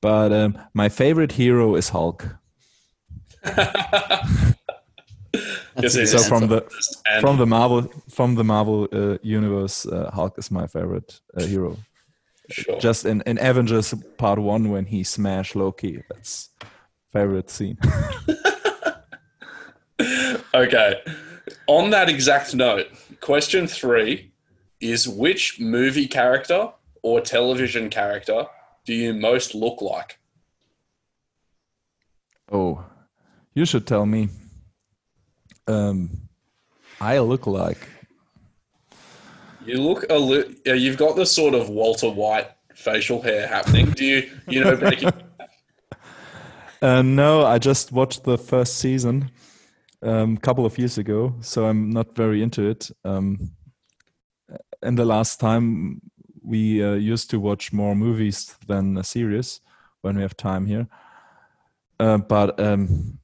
[0.00, 2.36] But um, my favorite hero is Hulk.
[5.88, 6.62] so from the
[7.20, 11.76] from the Marvel from the Marvel uh, universe, uh, Hulk is my favorite uh, hero.
[12.48, 12.78] Sure.
[12.78, 16.50] Just in, in Avengers Part One when he smashed Loki, that's
[17.12, 17.78] favorite scene.
[20.54, 21.00] okay.
[21.66, 22.86] On that exact note,
[23.20, 24.32] question three
[24.80, 26.70] is which movie character
[27.02, 28.46] or television character
[28.84, 30.18] do you most look like?
[32.50, 32.84] Oh,
[33.54, 34.28] you should tell me.
[35.66, 36.28] Um,
[37.00, 37.88] I look like.
[39.64, 40.54] You look a little.
[40.64, 43.90] You've got the sort of Walter White facial hair happening.
[43.90, 44.30] Do you?
[44.48, 45.10] You know Breaking?
[46.82, 49.30] uh, no, I just watched the first season
[50.02, 52.90] a um, couple of years ago, so I'm not very into it.
[53.04, 53.50] Um,
[54.82, 56.00] and the last time
[56.42, 59.60] we uh, used to watch more movies than a series
[60.02, 60.86] when we have time here.
[61.98, 63.18] Uh, but um,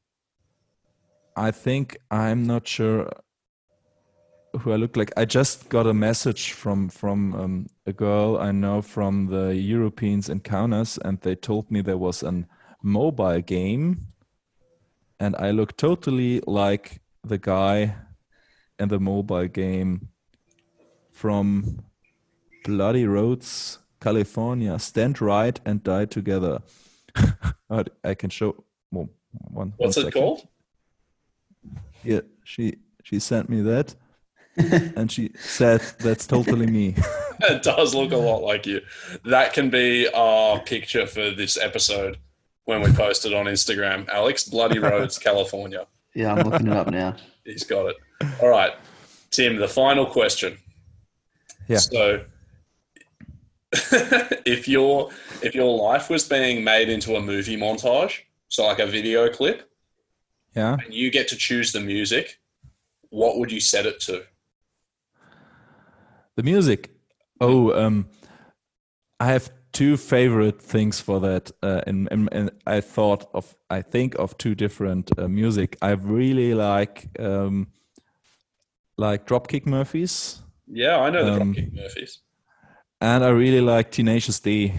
[1.37, 3.11] I think I'm not sure
[4.61, 5.13] who I look like.
[5.17, 10.29] I just got a message from from um, a girl I know from the Europeans
[10.29, 12.45] Encounters, and they told me there was a
[12.83, 14.09] mobile game,
[15.19, 17.95] and I look totally like the guy
[18.79, 20.09] in the mobile game
[21.13, 21.85] from
[22.65, 24.79] Bloody Roads, California.
[24.79, 26.61] Stand right and die together.
[28.05, 29.09] I can show one.
[29.79, 30.47] What's one it called?
[32.05, 33.95] Yeah, she she sent me that,
[34.57, 36.95] and she said that's totally me.
[37.41, 38.81] it does look a lot like you.
[39.25, 42.19] That can be our picture for this episode
[42.65, 44.09] when we post it on Instagram.
[44.09, 45.87] Alex, Bloody Roads, California.
[46.15, 47.17] Yeah, I'm looking it up now.
[47.45, 47.97] He's got it.
[48.41, 48.73] All right,
[49.31, 49.57] Tim.
[49.57, 50.59] The final question.
[51.69, 51.79] Yeah.
[51.79, 52.25] So,
[54.45, 55.11] if your
[55.43, 59.72] if your life was being made into a movie montage, so like a video clip,
[60.55, 62.39] yeah, and you get to choose the music,
[63.11, 64.25] what would you set it to?
[66.37, 66.91] The music.
[67.41, 68.09] Oh, um,
[69.19, 73.83] I have two favorite things for that, uh, and, and, and, I thought of, I
[73.83, 75.77] think of two different uh, music.
[75.83, 77.69] I really like, um,
[78.97, 80.41] like Dropkick Murphys.
[80.69, 82.21] Yeah, I know the um, Dropkick Murphys
[83.03, 84.73] and I really like Tenacious D.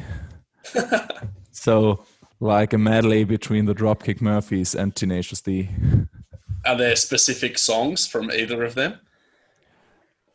[1.52, 2.06] so,
[2.44, 5.70] like a medley between the Dropkick Murphys and Tenacious D.
[6.66, 9.00] Are there specific songs from either of them?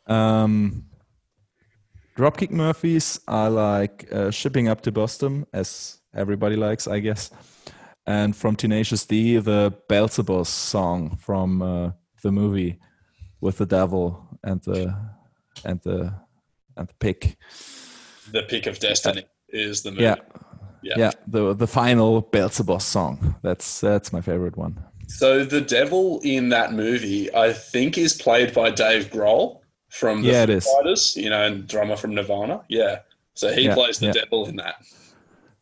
[0.07, 0.85] Um,
[2.17, 7.29] Dropkick Murphys, I like uh, Shipping Up to Boston, as everybody likes, I guess.
[8.07, 11.91] And from Tenacious D, the Beelzebub song from uh,
[12.23, 12.79] the movie
[13.39, 14.95] with the devil and the
[15.63, 16.13] and the
[16.75, 17.37] and the pick.
[18.31, 20.03] the Pick of Destiny is the movie.
[20.03, 20.15] Yeah.
[20.81, 23.35] Yeah, yeah, the the final Beelzebub song.
[23.41, 24.83] That's that's my favorite one.
[25.07, 29.59] So the devil in that movie, I think, is played by Dave Grohl
[29.89, 32.63] from the yeah, Foo Fighters, you know, and drummer from Nirvana.
[32.69, 32.99] Yeah,
[33.33, 34.11] so he yeah, plays the yeah.
[34.13, 34.75] devil in that.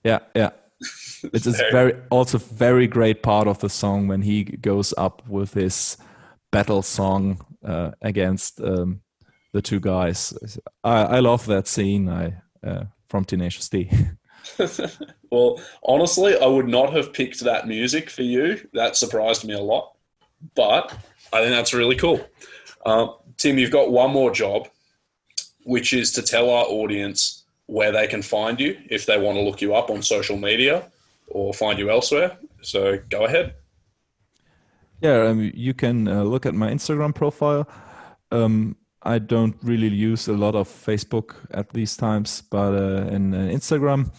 [0.04, 0.50] Yeah, yeah.
[1.34, 5.28] it's a very, very also very great part of the song when he goes up
[5.28, 5.98] with his
[6.52, 9.02] battle song uh, against um,
[9.54, 10.60] the two guys.
[10.84, 12.10] I, I love that scene.
[12.10, 13.90] I uh, from Tenacious D.
[15.32, 18.68] well, honestly, I would not have picked that music for you.
[18.74, 19.96] That surprised me a lot,
[20.56, 20.92] but
[21.34, 22.26] I think that's really cool.
[22.86, 24.68] Uh, Tim, you've got one more job,
[25.66, 29.42] which is to tell our audience where they can find you if they want to
[29.42, 30.90] look you up on social media
[31.28, 32.38] or find you elsewhere.
[32.62, 33.56] So go ahead.
[35.02, 37.68] Yeah, um, you can uh, look at my Instagram profile.
[38.32, 43.34] Um, I don't really use a lot of Facebook at these times, but uh, in
[43.34, 44.12] uh, Instagram,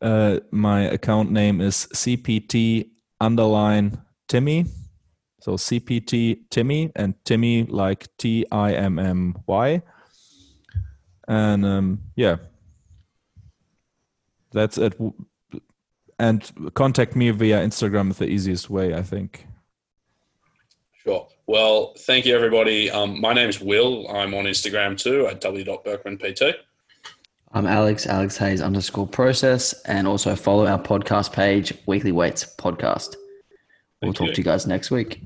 [0.00, 2.90] uh, my account name is CPT
[3.20, 4.66] underline Timmy.
[5.40, 9.82] So CPT Timmy and Timmy like T I M M Y.
[11.28, 12.36] And um, yeah,
[14.52, 14.94] that's it.
[16.18, 19.46] And contact me via Instagram is the easiest way, I think.
[21.02, 21.28] Sure.
[21.46, 22.90] Well, thank you, everybody.
[22.90, 24.08] Um, my name is Will.
[24.08, 26.54] I'm on Instagram too at w.berkmanpt.
[27.56, 33.14] I'm Alex, Alex Hayes underscore process, and also follow our podcast page, Weekly Weights Podcast.
[34.02, 34.34] We'll Thank talk you.
[34.34, 35.20] to you guys next week.